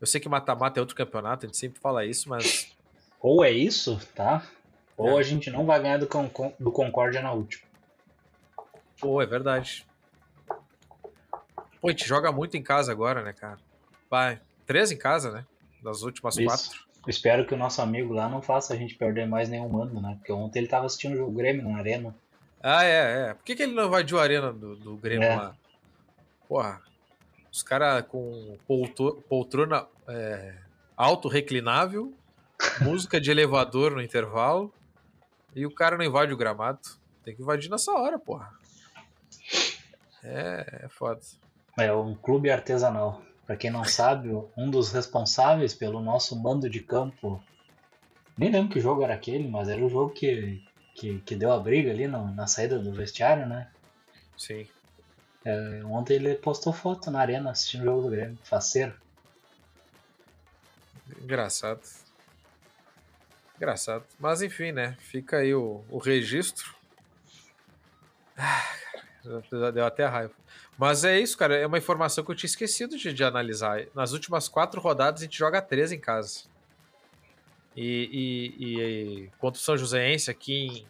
Eu 0.00 0.06
sei 0.06 0.20
que 0.20 0.28
mata-mata 0.28 0.78
é 0.78 0.82
outro 0.82 0.96
campeonato, 0.96 1.44
a 1.44 1.48
gente 1.48 1.58
sempre 1.58 1.80
fala 1.80 2.06
isso, 2.06 2.28
mas. 2.28 2.74
Ou 3.20 3.44
é 3.44 3.50
isso, 3.50 4.00
tá? 4.14 4.46
Ou 4.96 5.18
é. 5.18 5.20
a 5.20 5.22
gente 5.22 5.50
não 5.50 5.66
vai 5.66 5.80
ganhar 5.80 5.98
do, 5.98 6.06
Con 6.06 6.52
do 6.58 6.72
Concórdia 6.72 7.20
na 7.20 7.32
última. 7.32 7.62
Pô, 8.98 9.20
é 9.20 9.26
verdade. 9.26 9.86
Pô, 11.80 11.88
a 11.88 11.90
gente 11.90 12.06
joga 12.06 12.32
muito 12.32 12.56
em 12.56 12.62
casa 12.62 12.90
agora, 12.92 13.22
né, 13.22 13.32
cara? 13.32 13.58
Vai. 14.10 14.40
Três 14.66 14.90
em 14.90 14.96
casa, 14.96 15.30
né? 15.30 15.46
Das 15.82 16.02
últimas 16.02 16.36
isso. 16.36 16.46
quatro. 16.46 16.88
Espero 17.06 17.46
que 17.46 17.54
o 17.54 17.56
nosso 17.56 17.80
amigo 17.80 18.12
lá 18.12 18.28
não 18.28 18.42
faça 18.42 18.74
a 18.74 18.76
gente 18.76 18.94
perder 18.94 19.26
mais 19.26 19.48
nenhum 19.48 19.68
mando, 19.68 20.00
né? 20.00 20.16
Porque 20.18 20.32
ontem 20.32 20.58
ele 20.58 20.68
tava 20.68 20.86
assistindo 20.86 21.24
o 21.24 21.30
Grêmio 21.30 21.68
na 21.68 21.78
arena. 21.78 22.14
Ah, 22.62 22.84
é, 22.84 23.28
é. 23.30 23.34
Por 23.34 23.44
que, 23.44 23.54
que 23.54 23.62
ele 23.62 23.74
não 23.74 23.86
invadiu 23.86 24.18
a 24.18 24.22
arena 24.22 24.52
do, 24.52 24.76
do 24.76 24.96
Grêmio 24.96 25.24
é. 25.26 25.36
lá? 25.36 25.56
Porra, 26.48 26.82
os 27.50 27.62
caras 27.62 28.04
com 28.06 28.58
poltrona 29.28 29.86
é, 30.08 30.54
auto-reclinável, 30.96 32.12
música 32.82 33.20
de 33.20 33.30
elevador 33.30 33.92
no 33.92 34.02
intervalo, 34.02 34.72
e 35.54 35.64
o 35.64 35.70
cara 35.70 35.96
não 35.96 36.04
invade 36.04 36.32
o 36.32 36.36
gramado. 36.36 36.80
Tem 37.24 37.34
que 37.34 37.42
invadir 37.42 37.70
nessa 37.70 37.92
hora, 37.92 38.18
porra. 38.18 38.52
É, 40.22 40.82
é 40.84 40.88
foda. 40.88 41.20
É 41.78 41.92
um 41.92 42.14
clube 42.14 42.50
artesanal. 42.50 43.22
Para 43.46 43.56
quem 43.56 43.70
não 43.70 43.84
sabe, 43.84 44.28
um 44.56 44.70
dos 44.70 44.92
responsáveis 44.92 45.74
pelo 45.74 46.00
nosso 46.00 46.36
mando 46.36 46.68
de 46.68 46.80
campo. 46.80 47.42
Nem 48.36 48.50
lembro 48.50 48.72
que 48.72 48.80
jogo 48.80 49.02
era 49.02 49.14
aquele, 49.14 49.48
mas 49.48 49.68
era 49.68 49.84
o 49.84 49.88
jogo 49.88 50.10
que 50.10 50.62
que, 50.98 51.20
que 51.20 51.36
deu 51.36 51.52
a 51.52 51.60
briga 51.60 51.92
ali 51.92 52.08
no, 52.08 52.34
na 52.34 52.48
saída 52.48 52.78
do 52.78 52.92
vestiário, 52.92 53.46
né? 53.46 53.70
Sim. 54.36 54.66
É, 55.44 55.80
ontem 55.84 56.14
ele 56.14 56.34
postou 56.34 56.72
foto 56.72 57.10
na 57.10 57.20
arena 57.20 57.52
assistindo 57.52 57.82
o 57.82 57.84
jogo 57.84 58.02
do 58.02 58.10
Grêmio, 58.10 58.36
faceiro. 58.42 58.94
Engraçado. 61.22 61.80
Engraçado. 63.56 64.04
Mas 64.18 64.42
enfim, 64.42 64.72
né? 64.72 64.96
Fica 64.98 65.38
aí 65.38 65.54
o, 65.54 65.84
o 65.88 65.98
registro. 65.98 66.74
Ah, 68.36 69.70
deu 69.72 69.86
até 69.86 70.04
raiva. 70.06 70.34
Mas 70.78 71.02
é 71.02 71.18
isso, 71.18 71.36
cara. 71.36 71.56
É 71.56 71.66
uma 71.66 71.76
informação 71.76 72.24
que 72.24 72.30
eu 72.30 72.36
tinha 72.36 72.46
esquecido 72.46 72.96
de, 72.96 73.12
de 73.12 73.24
analisar. 73.24 73.86
Nas 73.92 74.12
últimas 74.12 74.48
quatro 74.48 74.80
rodadas 74.80 75.20
a 75.20 75.24
gente 75.24 75.36
joga 75.36 75.60
três 75.60 75.90
em 75.90 75.98
casa. 75.98 76.44
E, 77.76 78.54
e, 78.60 78.64
e 78.64 79.30
contra 79.38 79.58
o 79.58 79.62
São 79.62 79.76
Joséense 79.76 80.30
aqui 80.30 80.54
em, 80.54 80.86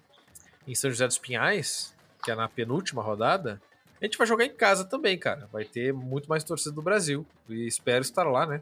em 0.70 0.74
São 0.74 0.90
José 0.90 1.06
dos 1.06 1.18
Pinhais, 1.18 1.94
que 2.22 2.30
é 2.30 2.34
na 2.34 2.48
penúltima 2.48 3.02
rodada, 3.02 3.60
a 4.00 4.04
gente 4.04 4.18
vai 4.18 4.26
jogar 4.26 4.44
em 4.44 4.54
casa 4.54 4.84
também, 4.84 5.18
cara. 5.18 5.48
Vai 5.50 5.64
ter 5.64 5.92
muito 5.92 6.28
mais 6.28 6.44
torcida 6.44 6.74
do 6.74 6.82
Brasil. 6.82 7.26
E 7.48 7.66
espero 7.66 8.02
estar 8.02 8.24
lá, 8.24 8.46
né? 8.46 8.60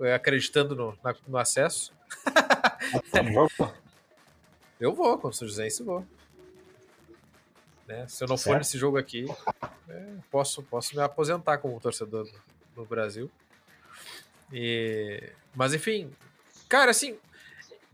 É, 0.00 0.14
acreditando 0.14 0.74
no, 0.74 0.98
na, 1.04 1.14
no 1.28 1.36
acesso. 1.36 1.92
eu 4.80 4.94
vou, 4.94 5.18
com 5.18 5.28
o 5.28 5.32
São 5.32 5.46
José, 5.46 5.68
eu 5.68 5.84
vou. 5.84 6.06
Né? 7.86 8.06
Se 8.08 8.24
eu 8.24 8.28
não 8.28 8.36
certo. 8.36 8.52
for 8.52 8.58
nesse 8.58 8.78
jogo 8.78 8.96
aqui, 8.96 9.26
é, 9.88 10.06
posso, 10.30 10.62
posso 10.62 10.96
me 10.96 11.02
aposentar 11.02 11.58
como 11.58 11.80
torcedor 11.80 12.28
no 12.76 12.84
Brasil. 12.84 13.30
E... 14.52 15.30
Mas 15.54 15.74
enfim, 15.74 16.10
Cara, 16.68 16.90
assim, 16.90 17.16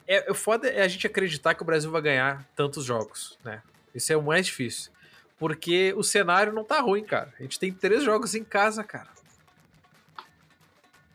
é, 0.07 0.31
o 0.31 0.35
foda 0.35 0.68
é 0.68 0.83
a 0.83 0.88
gente 0.88 1.07
acreditar 1.07 1.55
que 1.55 1.62
o 1.62 1.66
Brasil 1.66 1.90
vai 1.90 2.00
ganhar 2.00 2.48
tantos 2.55 2.85
jogos, 2.85 3.38
né? 3.44 3.62
Isso 3.94 4.11
é 4.11 4.16
o 4.16 4.22
mais 4.22 4.46
difícil. 4.46 4.90
Porque 5.38 5.92
o 5.96 6.03
cenário 6.03 6.53
não 6.53 6.64
tá 6.64 6.81
ruim, 6.81 7.05
cara. 7.05 7.33
A 7.38 7.42
gente 7.42 7.59
tem 7.59 7.72
três 7.72 8.03
jogos 8.03 8.35
em 8.35 8.44
casa, 8.44 8.85
cara. 8.85 9.09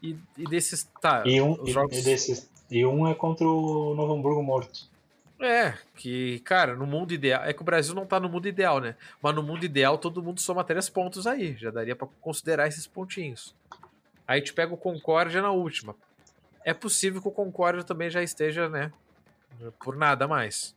E, 0.01 0.15
e 0.37 0.43
desses. 0.43 0.83
Tá. 1.01 1.23
E 1.25 1.41
um, 1.41 1.65
jogos... 1.65 1.97
e, 1.97 2.03
desses, 2.03 2.49
e 2.69 2.85
um 2.85 3.07
é 3.07 3.15
contra 3.15 3.47
o 3.47 3.95
Novo 3.95 4.13
Hamburgo 4.13 4.43
morto. 4.43 4.87
É, 5.39 5.73
que, 5.95 6.39
cara, 6.39 6.75
no 6.75 6.85
mundo 6.85 7.13
ideal. 7.13 7.43
É 7.43 7.53
que 7.53 7.61
o 7.61 7.65
Brasil 7.65 7.93
não 7.93 8.05
tá 8.05 8.19
no 8.19 8.29
mundo 8.29 8.47
ideal, 8.47 8.79
né? 8.79 8.95
Mas 9.21 9.35
no 9.35 9.43
mundo 9.43 9.65
ideal 9.65 9.97
todo 9.97 10.23
mundo 10.23 10.39
soma 10.39 10.63
três 10.63 10.89
pontos 10.89 11.27
aí. 11.27 11.55
Já 11.57 11.71
daria 11.71 11.95
para 11.95 12.07
considerar 12.21 12.67
esses 12.67 12.87
pontinhos. 12.87 13.53
Aí 14.27 14.41
te 14.41 14.53
pega 14.53 14.73
o 14.73 14.77
Concórdia 14.77 15.41
na 15.41 15.51
última 15.51 15.95
é 16.65 16.73
possível 16.73 17.21
que 17.21 17.27
o 17.27 17.31
Concórdia 17.31 17.83
também 17.83 18.09
já 18.09 18.23
esteja, 18.23 18.67
né? 18.67 18.91
Por 19.79 19.95
nada 19.95 20.27
mais. 20.27 20.75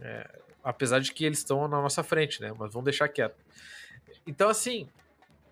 É, 0.00 0.40
apesar 0.64 1.00
de 1.00 1.12
que 1.12 1.26
eles 1.26 1.38
estão 1.38 1.68
na 1.68 1.82
nossa 1.82 2.02
frente, 2.02 2.40
né? 2.40 2.50
Mas 2.58 2.72
vamos 2.72 2.86
deixar 2.86 3.06
quieto. 3.08 3.36
Então, 4.26 4.48
assim, 4.48 4.88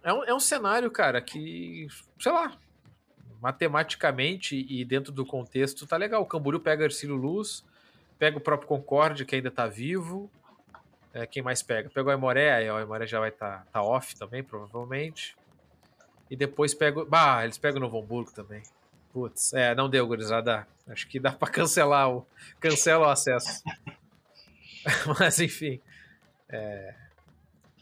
é 0.02 0.12
um, 0.14 0.24
é 0.24 0.34
um 0.34 0.40
cenário, 0.40 0.90
cara, 0.90 1.20
que, 1.20 1.86
sei 2.18 2.32
lá, 2.32 2.56
matematicamente 3.38 4.66
e 4.66 4.82
dentro 4.82 5.12
do 5.12 5.26
contexto 5.26 5.86
tá 5.86 5.98
legal. 5.98 6.22
O 6.22 6.26
Camboriú 6.26 6.58
pega 6.58 6.84
Arcílio 6.84 7.14
Luz, 7.14 7.62
pega 8.18 8.38
o 8.38 8.40
próprio 8.40 8.68
Concorde, 8.68 9.24
que 9.24 9.36
ainda 9.36 9.50
tá 9.50 9.66
vivo. 9.66 10.30
É, 11.12 11.26
quem 11.26 11.42
mais 11.42 11.62
pega? 11.62 11.88
Pega 11.88 12.08
o 12.08 12.10
Aimoré, 12.10 12.52
aí 12.52 12.70
o 12.70 12.76
Aimoré 12.76 13.06
já 13.06 13.20
vai 13.20 13.30
estar 13.30 13.58
tá, 13.58 13.66
tá 13.72 13.82
off 13.82 14.16
também, 14.16 14.42
provavelmente. 14.42 15.36
E 16.30 16.36
depois 16.36 16.74
pega. 16.74 17.04
Bah, 17.04 17.44
eles 17.44 17.58
pegam 17.58 17.78
o 17.78 17.80
Novo 17.80 17.98
Hamburgo 17.98 18.32
também. 18.32 18.62
Putz, 19.12 19.52
é, 19.54 19.74
não 19.74 19.88
deu, 19.88 20.06
gurizada. 20.06 20.66
Acho 20.86 21.06
que 21.08 21.18
dá 21.18 21.32
para 21.32 21.50
cancelar 21.50 22.10
o. 22.10 22.26
Cancela 22.60 23.08
o 23.08 23.10
acesso. 23.10 23.62
Mas, 25.18 25.40
enfim. 25.40 25.80
É... 26.48 26.94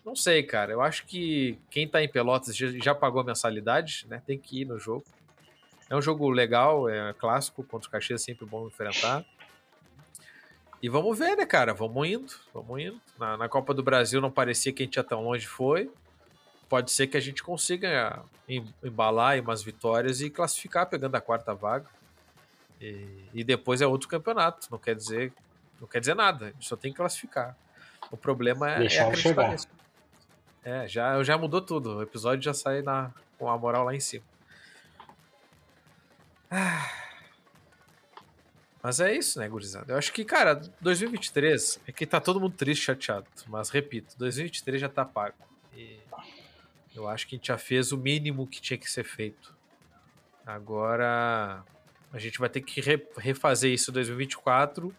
Não 0.05 0.14
sei, 0.14 0.42
cara. 0.44 0.72
Eu 0.72 0.81
acho 0.81 1.05
que 1.05 1.59
quem 1.68 1.88
tá 1.88 2.03
em 2.03 2.09
Pelotas 2.09 2.57
já 2.57 2.94
pagou 2.94 3.20
a 3.20 3.25
mensalidade, 3.25 4.07
né? 4.09 4.22
Tem 4.25 4.38
que 4.38 4.62
ir 4.62 4.64
no 4.64 4.79
jogo. 4.79 5.05
É 5.90 5.96
um 5.96 6.03
jogo 6.03 6.29
legal, 6.31 6.88
é 6.88 7.12
clássico, 7.12 7.62
contra 7.62 7.88
o 7.88 7.90
Caxias, 7.90 8.22
sempre 8.22 8.44
bom 8.44 8.66
enfrentar. 8.66 9.25
E 10.83 10.89
vamos 10.89 11.19
ver, 11.19 11.37
né, 11.37 11.47
cara? 11.47 11.73
Vamos 11.73 12.07
indo, 12.07 12.33
vamos 12.53 12.81
indo. 12.81 13.01
Na, 13.19 13.37
na 13.37 13.49
Copa 13.49 13.73
do 13.73 13.83
Brasil 13.83 14.21
não 14.21 14.31
parecia 14.31 14.73
que 14.73 14.83
a 14.83 14.87
gente 14.87 14.97
ia 14.97 15.05
tão 15.05 15.23
longe, 15.23 15.47
foi 15.47 15.91
pode 16.69 16.91
ser 16.91 17.07
que 17.07 17.17
a 17.17 17.21
gente 17.21 17.43
consiga 17.43 18.23
embalar 18.83 19.41
umas 19.41 19.62
vitórias 19.62 20.21
e 20.21 20.31
classificar 20.31 20.87
pegando 20.89 21.15
a 21.15 21.21
quarta 21.21 21.55
vaga. 21.55 21.87
E, 22.81 23.25
e, 23.33 23.45
depois 23.45 23.81
é 23.81 23.87
outro 23.87 24.09
campeonato. 24.09 24.69
Não 24.71 24.79
quer 24.79 24.95
dizer, 24.95 25.33
não 25.81 25.89
quer 25.89 26.01
dizer 26.01 26.15
nada. 26.15 26.47
A 26.47 26.51
gente 26.51 26.67
só 26.67 26.77
tem 26.77 26.93
que 26.93 26.97
classificar. 26.97 27.57
O 28.11 28.17
problema 28.17 28.71
é, 28.71 28.87
é 28.87 29.01
acreditar 29.01 29.49
nisso. 29.51 29.69
É, 30.62 30.87
já, 30.87 31.23
já 31.23 31.39
mudou 31.39 31.62
tudo. 31.62 31.97
O 31.97 32.03
episódio 32.03 32.43
já 32.43 32.53
sai 32.53 32.83
na, 32.83 33.11
com 33.39 33.49
a 33.49 33.57
moral 33.57 33.85
lá 33.85 33.95
em 33.95 34.01
cima. 34.01 34.25
Ah. 36.51 36.96
Mas 38.87 39.01
é 39.01 39.12
isso, 39.12 39.40
né, 39.40 39.49
gurizada? 39.49 39.92
Eu 39.92 39.99
acho 39.99 40.12
que, 40.12 40.25
cara, 40.25 40.55
2023 40.81 41.81
é 41.88 41.90
que 41.90 42.07
tá 42.07 42.20
todo 42.20 42.38
mundo 42.38 42.55
triste, 42.55 42.85
chateado. 42.85 43.27
Mas 43.49 43.68
repito, 43.68 44.16
2023 44.16 44.81
já 44.81 44.88
tá 44.88 45.05
pago. 45.05 45.35
E 45.75 45.99
eu 46.94 47.09
acho 47.09 47.27
que 47.27 47.35
a 47.35 47.37
gente 47.37 47.49
já 47.49 47.59
fez 47.59 47.90
o 47.90 47.99
mínimo 47.99 48.46
que 48.46 48.61
tinha 48.61 48.79
que 48.79 48.88
ser 48.88 49.03
feito. 49.03 49.53
Agora 50.46 51.64
a 52.12 52.18
gente 52.20 52.38
vai 52.38 52.49
ter 52.49 52.61
que 52.61 52.81
refazer 53.18 53.72
isso 53.72 53.90
em 53.90 53.94
2024 53.94 54.94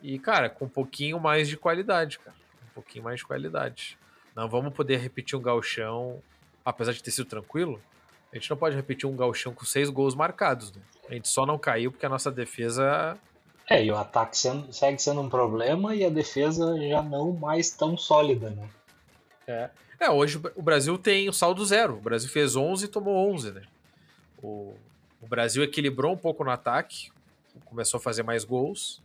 e, 0.00 0.16
cara, 0.20 0.48
com 0.48 0.66
um 0.66 0.68
pouquinho 0.68 1.18
mais 1.18 1.48
de 1.48 1.56
qualidade, 1.56 2.20
cara. 2.20 2.36
Um 2.70 2.72
pouquinho 2.72 3.02
mais 3.02 3.18
de 3.18 3.26
qualidade. 3.26 3.98
Não 4.32 4.48
vamos 4.48 4.72
poder 4.72 4.98
repetir 4.98 5.36
um 5.36 5.42
galchão, 5.42 6.22
apesar 6.64 6.92
de 6.92 7.02
ter 7.02 7.10
sido 7.10 7.26
tranquilo. 7.26 7.82
A 8.32 8.36
gente 8.36 8.50
não 8.50 8.56
pode 8.56 8.76
repetir 8.76 9.08
um 9.08 9.16
galchão 9.16 9.54
com 9.54 9.64
seis 9.64 9.88
gols 9.88 10.14
marcados, 10.14 10.72
né? 10.72 10.82
A 11.08 11.14
gente 11.14 11.28
só 11.28 11.46
não 11.46 11.58
caiu 11.58 11.90
porque 11.90 12.04
a 12.04 12.08
nossa 12.08 12.30
defesa. 12.30 13.18
É, 13.68 13.82
e 13.82 13.90
o 13.90 13.96
ataque 13.96 14.36
sendo, 14.36 14.72
segue 14.72 15.00
sendo 15.00 15.20
um 15.20 15.28
problema 15.28 15.94
e 15.94 16.04
a 16.04 16.10
defesa 16.10 16.76
já 16.88 17.02
não 17.02 17.32
mais 17.32 17.70
tão 17.70 17.96
sólida, 17.96 18.50
né? 18.50 18.68
É. 19.46 19.70
é, 20.00 20.10
hoje 20.10 20.38
o 20.54 20.62
Brasil 20.62 20.98
tem 20.98 21.28
o 21.28 21.32
saldo 21.32 21.64
zero. 21.64 21.94
O 21.94 22.00
Brasil 22.00 22.28
fez 22.28 22.54
11 22.54 22.84
e 22.84 22.88
tomou 22.88 23.30
11, 23.32 23.52
né? 23.52 23.62
O, 24.42 24.74
o 25.22 25.26
Brasil 25.26 25.62
equilibrou 25.62 26.12
um 26.12 26.16
pouco 26.16 26.44
no 26.44 26.50
ataque, 26.50 27.10
começou 27.64 27.98
a 27.98 28.02
fazer 28.02 28.22
mais 28.22 28.44
gols 28.44 29.02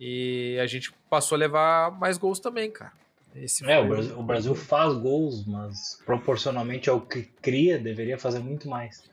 e 0.00 0.58
a 0.62 0.66
gente 0.66 0.92
passou 1.10 1.36
a 1.36 1.38
levar 1.38 1.90
mais 1.92 2.16
gols 2.16 2.38
também, 2.38 2.70
cara. 2.70 2.92
Esse 3.42 3.68
é, 3.68 3.78
o 3.78 3.88
Brasil, 3.88 4.18
o 4.18 4.22
Brasil, 4.22 4.54
faz 4.54 4.94
gols, 4.94 5.46
mas 5.46 6.00
proporcionalmente 6.04 6.88
ao 6.90 7.00
que 7.00 7.22
cria, 7.22 7.78
deveria 7.78 8.18
fazer 8.18 8.40
muito 8.40 8.68
mais. 8.68 9.04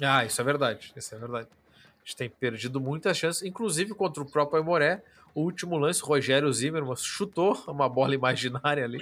Ah, 0.00 0.24
isso 0.24 0.40
é 0.40 0.44
verdade. 0.44 0.92
Isso 0.96 1.14
é 1.14 1.18
verdade. 1.18 1.48
A 1.50 2.04
gente 2.04 2.16
tem 2.16 2.28
perdido 2.28 2.80
muitas 2.80 3.16
chances, 3.16 3.42
inclusive 3.42 3.94
contra 3.94 4.22
o 4.22 4.30
próprio 4.30 4.58
Aimoré. 4.58 5.02
O 5.34 5.42
último 5.42 5.78
lance, 5.78 6.02
Rogério 6.02 6.52
Zimmermann 6.52 6.96
chutou 6.96 7.54
uma 7.68 7.88
bola 7.88 8.14
imaginária 8.14 8.84
ali. 8.84 8.98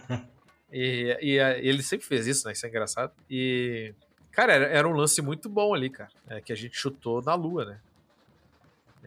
e, 0.72 1.16
e, 1.20 1.38
ele 1.38 1.82
sempre 1.82 2.06
fez 2.06 2.26
isso, 2.26 2.46
né? 2.46 2.52
Isso 2.52 2.66
é 2.66 2.68
engraçado. 2.68 3.12
E, 3.28 3.94
cara, 4.32 4.52
era, 4.52 4.66
era 4.66 4.88
um 4.88 4.92
lance 4.92 5.20
muito 5.22 5.48
bom 5.48 5.74
ali, 5.74 5.90
cara. 5.90 6.10
É, 6.28 6.40
que 6.40 6.52
a 6.52 6.56
gente 6.56 6.76
chutou 6.76 7.22
na 7.22 7.34
lua, 7.34 7.64
né? 7.66 7.80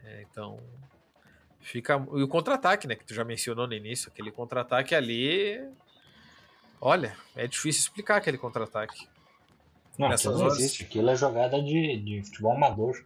É, 0.05 0.25
então, 0.29 0.59
Fica. 1.63 1.95
E 2.13 2.21
o 2.21 2.27
contra-ataque, 2.27 2.87
né? 2.87 2.95
Que 2.95 3.05
tu 3.05 3.13
já 3.13 3.23
mencionou 3.23 3.65
no 3.65 3.73
início. 3.73 4.11
Aquele 4.11 4.31
contra-ataque 4.31 4.93
ali. 4.93 5.59
Olha, 6.79 7.15
é 7.35 7.47
difícil 7.47 7.79
explicar 7.79 8.17
aquele 8.17 8.37
contra-ataque. 8.37 9.07
Não, 9.97 10.09
aquilo 10.09 10.37
não 10.37 10.47
existe. 10.47 10.83
Aquilo 10.83 11.09
é 11.09 11.15
jogada 11.15 11.61
de, 11.61 11.97
de 11.97 12.21
futebol 12.23 12.51
amador. 12.51 13.03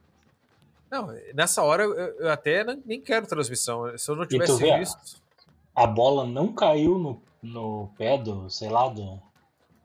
Não, 0.89 1.07
nessa 1.33 1.61
hora 1.61 1.83
eu, 1.83 1.93
eu 1.93 2.31
até 2.31 2.63
nem 2.85 2.99
quero 2.99 3.27
transmissão. 3.27 3.95
Se 3.97 4.09
eu 4.09 4.15
não 4.15 4.25
tivesse 4.25 4.57
vê, 4.57 4.79
visto. 4.79 5.21
A 5.75 5.85
bola 5.85 6.25
não 6.25 6.51
caiu 6.51 6.97
no, 6.97 7.21
no 7.43 7.91
pé 7.97 8.17
do, 8.17 8.49
sei 8.49 8.69
lá, 8.69 8.87
do, 8.89 9.21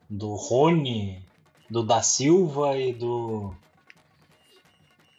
do 0.08 0.34
Rony, 0.34 1.22
do 1.68 1.82
da 1.82 2.00
Silva 2.00 2.78
e 2.78 2.94
do. 2.94 3.54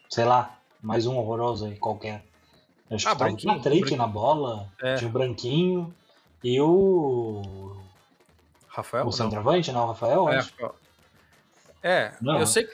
Sei 0.09 0.25
lá, 0.25 0.57
mais 0.81 1.05
um 1.05 1.17
horroroso 1.17 1.65
aí 1.65 1.77
qualquer. 1.77 2.23
Acho 2.91 3.09
ah, 3.09 3.11
que 3.11 3.17
tava 3.17 3.31
o 3.31 3.45
Patrick 3.45 3.95
na 3.95 4.07
bola, 4.07 4.69
é. 4.81 4.95
tinha 4.95 5.09
o 5.09 5.13
Branquinho 5.13 5.93
e 6.43 6.59
o. 6.59 7.75
Rafael? 8.67 9.07
O 9.07 9.11
centroavante, 9.11 9.71
não, 9.71 9.83
o 9.83 9.87
Rafael? 9.87 10.29
É, 10.29 10.39
é 11.83 12.13
eu, 12.21 12.45
sei, 12.47 12.67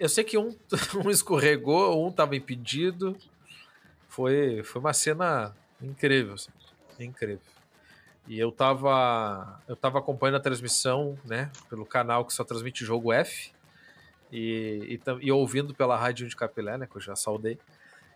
eu 0.00 0.08
sei 0.08 0.24
que 0.24 0.36
um, 0.38 0.56
um 1.04 1.10
escorregou, 1.10 2.06
um 2.06 2.10
tava 2.10 2.34
impedido. 2.36 3.16
Foi, 4.08 4.62
foi 4.62 4.80
uma 4.80 4.92
cena 4.92 5.54
incrível, 5.80 6.34
assim, 6.34 6.50
incrível. 7.00 7.40
E 8.26 8.38
eu 8.38 8.52
tava, 8.52 9.60
eu 9.66 9.74
tava 9.74 9.98
acompanhando 9.98 10.36
a 10.36 10.40
transmissão, 10.40 11.18
né, 11.24 11.50
pelo 11.68 11.84
canal 11.84 12.24
que 12.24 12.32
só 12.32 12.44
transmite 12.44 12.84
jogo 12.84 13.12
F, 13.12 13.50
e, 14.30 14.98
e, 14.98 15.26
e 15.26 15.32
ouvindo 15.32 15.74
pela 15.74 15.96
rádio 15.96 16.28
de 16.28 16.36
Capilé, 16.36 16.78
né, 16.78 16.86
que 16.86 16.96
eu 16.96 17.00
já 17.00 17.16
saudei. 17.16 17.58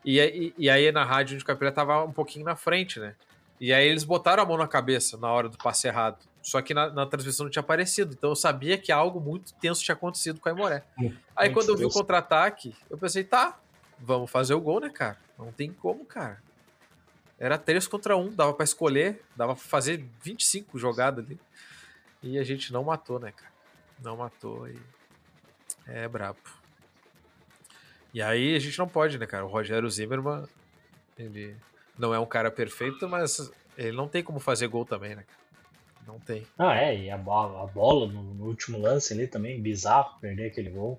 E, 0.07 0.21
e, 0.21 0.55
e 0.57 0.71
aí 0.71 0.93
na 0.93 1.05
rádio 1.05 1.35
onde 1.35 1.43
o 1.43 1.47
Capilé 1.47 1.73
tava 1.73 2.05
um 2.05 2.13
pouquinho 2.13 2.45
na 2.45 2.55
frente, 2.55 3.01
né? 3.01 3.17
E 3.61 3.73
aí 3.73 3.89
eles 3.89 4.05
botaram 4.05 4.43
a 4.43 4.47
mão 4.47 4.57
na 4.57 4.69
cabeça 4.69 5.17
na 5.17 5.29
hora 5.31 5.49
do 5.49 5.59
passe 5.59 5.89
errado. 5.89 6.19
Só 6.41 6.63
que 6.63 6.73
na, 6.73 6.91
na 6.91 7.07
transmissão 7.07 7.45
não 7.45 7.51
tinha 7.51 7.61
aparecido. 7.61 8.15
Então 8.17 8.31
eu 8.31 8.37
sabia 8.37 8.79
que 8.79 8.93
algo 8.93 9.21
muito 9.21 9.53
tenso 9.55 9.83
tinha 9.83 9.95
acontecido 9.95 10.39
com 10.39 10.49
a 10.49 10.53
Imoré. 10.53 10.85
Aí 11.35 11.51
quando 11.51 11.71
eu 11.71 11.77
vi 11.77 11.85
o 11.85 11.91
contra-ataque, 11.91 12.73
eu 12.89 12.97
pensei, 12.97 13.25
tá, 13.25 13.59
vamos 13.99 14.31
fazer 14.31 14.55
o 14.55 14.61
gol, 14.61 14.79
né, 14.79 14.91
cara? 14.91 15.19
Não 15.37 15.51
tem 15.51 15.73
como, 15.73 16.05
cara. 16.05 16.41
Era 17.39 17.59
3 17.59 17.89
contra 17.89 18.17
1, 18.17 18.33
dava 18.33 18.55
para 18.55 18.65
escolher, 18.65 19.23
dava 19.35 19.55
pra 19.57 19.65
fazer 19.65 20.07
25 20.23 20.79
jogadas 20.79 21.25
ali. 21.25 21.39
E 22.23 22.39
a 22.39 22.45
gente 22.45 22.73
não 22.73 22.85
matou, 22.85 23.19
né, 23.19 23.33
cara? 23.33 23.53
Não 24.03 24.17
matou 24.17 24.69
e. 24.69 24.79
É 25.87 26.07
brabo. 26.09 26.39
E 28.17 28.23
aí 28.23 28.57
a 28.57 28.59
gente 28.59 28.79
não 28.79 28.89
pode, 28.89 29.19
né, 29.19 29.27
cara? 29.27 29.45
O 29.45 29.49
Rogério 29.49 29.91
Zimmermann, 29.91 30.47
ele 31.19 31.55
não 31.99 32.15
é 32.15 32.19
um 32.19 32.25
cara 32.25 32.51
perfeito, 32.51 33.07
mas 33.07 33.53
ele 33.77 33.95
não 33.95 34.09
tem 34.09 34.23
como 34.23 34.41
fazer 34.41 34.69
gol 34.69 34.87
também, 34.87 35.15
né, 35.15 35.23
cara? 35.23 35.39
Não 36.07 36.19
tem. 36.21 36.47
Ah, 36.57 36.75
é, 36.75 36.99
e 36.99 37.11
a 37.11 37.19
bola, 37.19 37.63
a 37.63 37.67
bola 37.67 38.11
no, 38.11 38.23
no 38.23 38.47
último 38.47 38.79
lance 38.79 39.13
ali 39.13 39.27
também, 39.27 39.61
bizarro 39.61 40.19
perder 40.19 40.47
aquele 40.47 40.71
gol. 40.71 40.99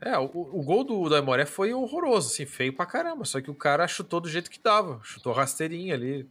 É, 0.00 0.18
o, 0.18 0.24
o 0.24 0.60
gol 0.60 0.82
do, 0.82 1.08
do 1.08 1.14
Aimoré 1.14 1.46
foi 1.46 1.72
horroroso, 1.72 2.32
assim, 2.32 2.44
feio 2.44 2.72
pra 2.72 2.84
caramba. 2.84 3.24
Só 3.24 3.40
que 3.40 3.48
o 3.48 3.54
cara 3.54 3.86
chutou 3.86 4.20
do 4.20 4.28
jeito 4.28 4.50
que 4.50 4.58
tava. 4.58 5.00
Chutou 5.04 5.32
rasteirinho 5.32 5.94
ali. 5.94 6.28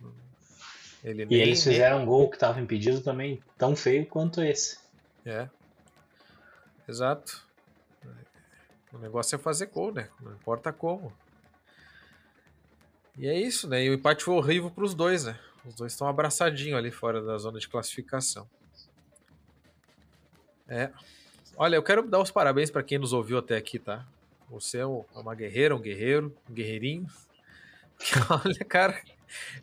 Ele 1.02 1.24
e 1.24 1.26
nem, 1.26 1.39
eles 1.39 1.63
fizeram 1.63 2.00
nem... 2.00 2.06
um 2.06 2.10
gol 2.10 2.30
que 2.30 2.38
tava 2.38 2.60
impedido 2.60 3.00
também, 3.00 3.41
tão 3.58 3.74
feio 3.74 4.06
quanto 4.06 4.43
esse. 4.43 4.80
É. 5.26 5.48
Exato. 6.86 7.48
O 8.93 8.97
negócio 8.97 9.36
é 9.36 9.39
fazer 9.39 9.67
gol, 9.67 9.93
né? 9.93 10.10
Não 10.19 10.34
importa 10.34 10.73
como. 10.73 11.13
E 13.17 13.28
é 13.28 13.38
isso, 13.38 13.67
né? 13.67 13.84
E 13.84 13.89
o 13.89 13.93
empate 13.93 14.23
foi 14.23 14.34
horrível 14.36 14.71
para 14.71 14.84
os 14.84 14.93
dois, 14.93 15.25
né? 15.25 15.38
Os 15.65 15.75
dois 15.75 15.91
estão 15.91 16.08
abraçadinhos 16.08 16.78
ali 16.78 16.89
fora 16.89 17.21
da 17.21 17.38
zona 17.38 17.60
de 17.60 17.67
classificação. 17.67 18.49
É. 20.67 20.91
Olha, 21.58 21.75
eu 21.75 21.84
quero 21.84 22.08
dar 22.08 22.19
os 22.19 22.32
parabéns 22.32 22.71
para 22.71 22.84
quem 22.84 22.97
nos 22.97 23.12
ouviu 23.12 23.38
até 23.38 23.58
aqui, 23.58 23.78
tá? 23.78 24.06
Você 24.49 24.80
é 24.80 24.86
uma 24.86 25.36
guerreira, 25.36 25.75
um 25.75 25.82
guerreiro, 25.82 26.36
um 26.49 26.54
guerreirinho. 26.54 27.08
Olha, 28.45 28.65
cara, 28.65 29.02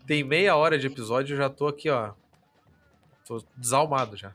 tem 0.07 0.23
meia 0.23 0.55
hora 0.55 0.79
de 0.79 0.87
episódio, 0.87 1.35
eu 1.35 1.39
já 1.39 1.49
tô 1.49 1.67
aqui, 1.67 1.89
ó. 1.89 2.13
Tô 3.25 3.43
desalmado 3.57 4.17
já. 4.17 4.35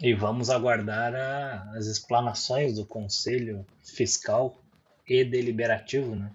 E 0.00 0.12
vamos 0.12 0.50
aguardar 0.50 1.14
a, 1.14 1.72
as 1.74 1.86
explanações 1.86 2.74
do 2.74 2.84
Conselho 2.84 3.64
Fiscal 3.82 4.60
e 5.08 5.24
Deliberativo, 5.24 6.14
né? 6.14 6.30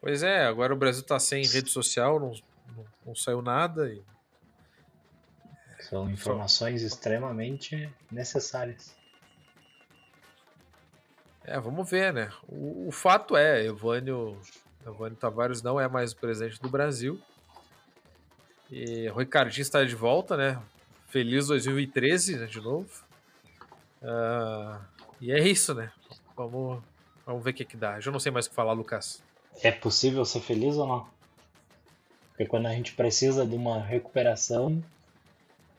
Pois 0.00 0.22
é, 0.22 0.44
agora 0.44 0.72
o 0.72 0.76
Brasil 0.76 1.02
está 1.02 1.18
sem 1.18 1.44
rede 1.44 1.70
social, 1.70 2.20
não, 2.20 2.32
não, 2.76 2.84
não 3.06 3.14
saiu 3.14 3.40
nada. 3.40 3.88
E... 3.88 4.02
São 5.80 6.10
informações 6.10 6.82
Só... 6.82 6.86
extremamente 6.86 7.90
necessárias. 8.10 8.94
É, 11.44 11.58
vamos 11.58 11.88
ver, 11.88 12.12
né? 12.12 12.30
O, 12.46 12.88
o 12.88 12.92
fato 12.92 13.34
é, 13.36 13.64
Evânio, 13.64 14.38
Evânio 14.86 15.16
Tavares 15.16 15.62
não 15.62 15.80
é 15.80 15.88
mais 15.88 16.12
o 16.12 16.16
presidente 16.16 16.60
do 16.60 16.68
Brasil. 16.68 17.18
E 18.70 19.08
o 19.08 19.14
Ricardinho 19.14 19.62
está 19.62 19.82
de 19.82 19.94
volta, 19.94 20.36
né? 20.36 20.62
Feliz 21.08 21.46
2013, 21.46 22.36
né, 22.36 22.46
de 22.46 22.60
novo. 22.60 22.88
Uh, 24.02 24.78
e 25.20 25.32
é 25.32 25.40
isso, 25.40 25.74
né? 25.74 25.90
Vamos, 26.36 26.82
vamos 27.26 27.42
ver 27.42 27.50
o 27.50 27.54
que, 27.54 27.64
que 27.64 27.76
dá. 27.76 27.96
Eu 27.96 28.02
já 28.02 28.10
não 28.10 28.20
sei 28.20 28.30
mais 28.30 28.46
o 28.46 28.50
que 28.50 28.54
falar, 28.54 28.72
Lucas. 28.72 29.22
É 29.62 29.72
possível 29.72 30.24
ser 30.24 30.40
feliz 30.40 30.76
ou 30.76 30.86
não? 30.86 31.08
Porque 32.28 32.46
quando 32.46 32.66
a 32.66 32.72
gente 32.72 32.92
precisa 32.92 33.46
de 33.46 33.56
uma 33.56 33.82
recuperação, 33.82 34.84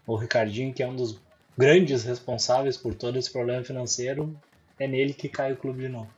o 0.06 0.15
Ricardinho, 0.15 0.74
que 0.74 0.82
é 0.82 0.88
um 0.88 0.96
dos 0.96 1.22
grandes 1.58 2.04
responsáveis 2.04 2.76
por 2.76 2.96
todo 2.96 3.18
esse 3.18 3.32
problema 3.32 3.63
financeiro, 3.63 4.36
é 4.80 4.88
nele 4.88 5.13
que 5.13 5.30
cai 5.30 5.54
o 5.54 5.58
clube 5.58 5.84
de 5.84 5.89
novo. 5.89 6.10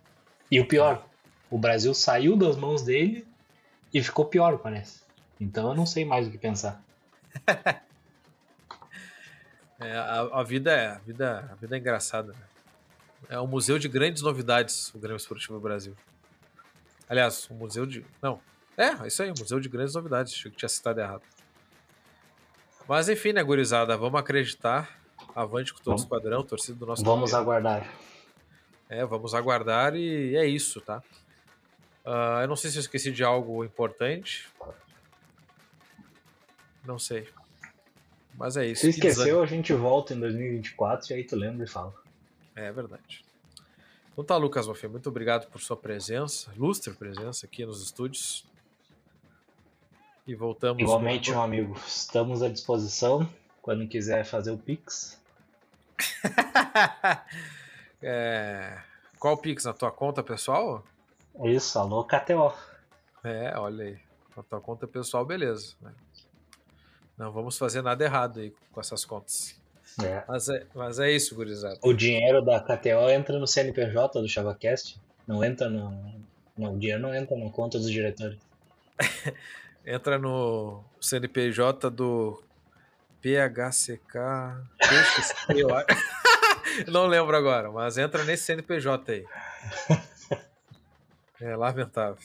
E 0.50 0.60
o 0.60 0.68
pior, 0.68 1.06
o 1.50 1.58
Brasil 1.58 1.94
saiu 1.94 2.38
das 2.38 2.56
mãos 2.56 2.82
dele 2.82 3.28
e 3.94 4.02
ficou 4.02 4.26
pior, 4.26 4.58
parece. 4.60 5.02
Então 5.40 5.70
eu 5.70 5.76
não 5.76 5.86
sei 5.86 6.06
mais 6.06 6.28
o 6.28 6.32
que 6.32 6.38
pensar. 6.38 6.82
É, 9.82 9.98
a, 9.98 10.22
a, 10.22 10.44
vida 10.44 10.72
é, 10.72 10.88
a, 10.90 11.00
vida, 11.00 11.50
a 11.52 11.56
vida 11.56 11.76
é 11.76 11.80
engraçada. 11.80 12.34
Né? 12.34 12.46
É 13.30 13.40
um 13.40 13.48
museu 13.48 13.80
de 13.80 13.88
grandes 13.88 14.22
novidades, 14.22 14.94
o 14.94 15.00
Grêmio 15.00 15.18
Esportivo 15.18 15.60
Brasil. 15.60 15.96
Aliás, 17.10 17.50
um 17.50 17.56
museu 17.56 17.86
de. 17.86 18.06
Não. 18.22 18.40
É, 18.78 19.08
isso 19.08 19.22
aí, 19.22 19.32
um 19.32 19.36
museu 19.38 19.60
de 19.60 19.68
grandes 19.68 19.96
novidades. 19.96 20.34
Achei 20.34 20.52
que 20.52 20.58
tinha 20.58 20.70
citado 20.70 21.00
errado. 21.00 21.24
Mas 22.88 23.10
enfim, 23.10 23.34
né, 23.34 23.44
gurizada? 23.44 23.98
Vamos 23.98 24.20
acreditar. 24.20 25.00
Avante 25.36 25.74
com 25.74 25.80
todo 25.80 25.86
vamos, 25.86 26.02
o 26.02 26.06
esquadrão, 26.06 26.44
torcida 26.44 26.78
do 26.78 26.86
nosso. 26.86 27.04
Vamos 27.04 27.34
aguardar. 27.34 27.88
É, 28.90 29.06
vamos 29.06 29.34
aguardar 29.34 29.96
e 29.96 30.36
é 30.36 30.46
isso, 30.46 30.82
tá? 30.82 31.02
Uh, 32.06 32.42
eu 32.42 32.48
não 32.48 32.56
sei 32.56 32.70
se 32.70 32.78
eu 32.78 32.82
esqueci 32.82 33.12
de 33.12 33.24
algo 33.24 33.64
importante. 33.64 34.50
Não 36.86 37.00
sei. 37.00 37.30
Mas 38.42 38.58
é 38.58 38.66
isso. 38.66 38.82
Se 38.82 38.90
esqueceu, 38.90 39.44
a 39.44 39.46
gente 39.46 39.72
volta 39.72 40.16
em 40.16 40.20
2024 40.20 41.12
e 41.12 41.14
aí 41.14 41.24
tu 41.24 41.36
lembra 41.36 41.64
e 41.64 41.70
fala. 41.70 41.94
É 42.56 42.72
verdade. 42.72 43.24
Então 44.12 44.24
tá, 44.24 44.36
Lucas 44.36 44.68
Mafia, 44.68 44.90
muito 44.90 45.08
obrigado 45.08 45.48
por 45.52 45.62
sua 45.62 45.78
presença, 45.78 46.52
ilustre 46.56 46.92
presença 46.96 47.46
aqui 47.46 47.64
nos 47.64 47.84
estúdios. 47.84 48.44
E 50.26 50.34
voltamos. 50.34 50.82
Igualmente, 50.82 51.30
meu 51.30 51.40
amigo. 51.40 51.80
Estamos 51.86 52.42
à 52.42 52.50
disposição 52.50 53.30
quando 53.62 53.88
quiser 53.88 54.26
fazer 54.26 54.50
o 54.50 54.58
Pix. 54.58 55.22
é... 58.02 58.80
Qual 59.20 59.38
Pix? 59.38 59.66
Na 59.66 59.74
tua 59.74 59.92
conta 59.92 60.24
pessoal? 60.24 60.84
Isso, 61.44 61.78
alô 61.78 62.04
KTO. 62.06 62.52
É, 63.24 63.54
olha 63.56 63.86
aí. 63.86 64.00
Na 64.36 64.42
tua 64.42 64.60
conta 64.60 64.88
pessoal, 64.88 65.24
beleza. 65.24 65.76
Né? 65.80 65.94
Não 67.22 67.32
vamos 67.32 67.56
fazer 67.56 67.84
nada 67.84 68.04
errado 68.04 68.40
aí 68.40 68.52
com 68.72 68.82
essas 68.82 69.06
contas. 69.06 69.56
É. 70.04 70.24
Mas 70.28 70.50
é, 70.50 70.66
mas 70.74 70.98
é 70.98 71.12
isso, 71.12 71.36
gurizada. 71.36 71.78
O 71.84 71.94
dinheiro 71.94 72.44
da 72.44 72.60
KTO 72.60 73.12
entra 73.12 73.38
no 73.38 73.46
CNPJ 73.46 74.20
do 74.20 74.28
ChavaCast, 74.28 75.00
não 75.28 75.44
entra 75.44 75.70
no. 75.70 75.92
Não, 76.58 76.74
o 76.74 76.80
dinheiro 76.80 77.00
não 77.00 77.14
entra 77.14 77.38
na 77.38 77.52
conta 77.52 77.78
dos 77.78 77.92
diretores. 77.92 78.40
Entra 79.84 80.20
no 80.20 80.84
CNPJ 81.00 81.90
do 81.90 82.40
PHCK. 83.20 84.20
Não 86.88 87.08
lembro 87.08 87.36
agora, 87.36 87.72
mas 87.72 87.98
entra 87.98 88.24
nesse 88.24 88.44
CNPJ 88.44 89.12
aí. 89.12 89.26
É 91.42 91.56
lamentável. 91.56 92.20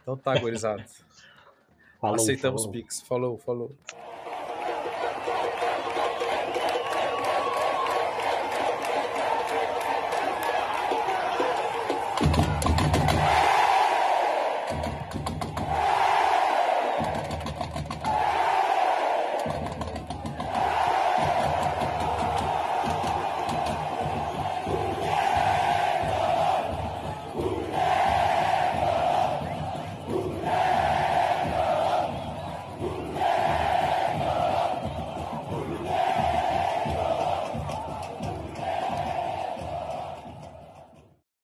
Então 0.00 0.16
tá, 0.16 0.38
gurizada. 0.38 0.84
Falou, 2.04 2.16
Aceitamos 2.16 2.62
falou. 2.62 2.72
Pix. 2.72 3.00
Falou, 3.00 3.38
falou. 3.38 3.72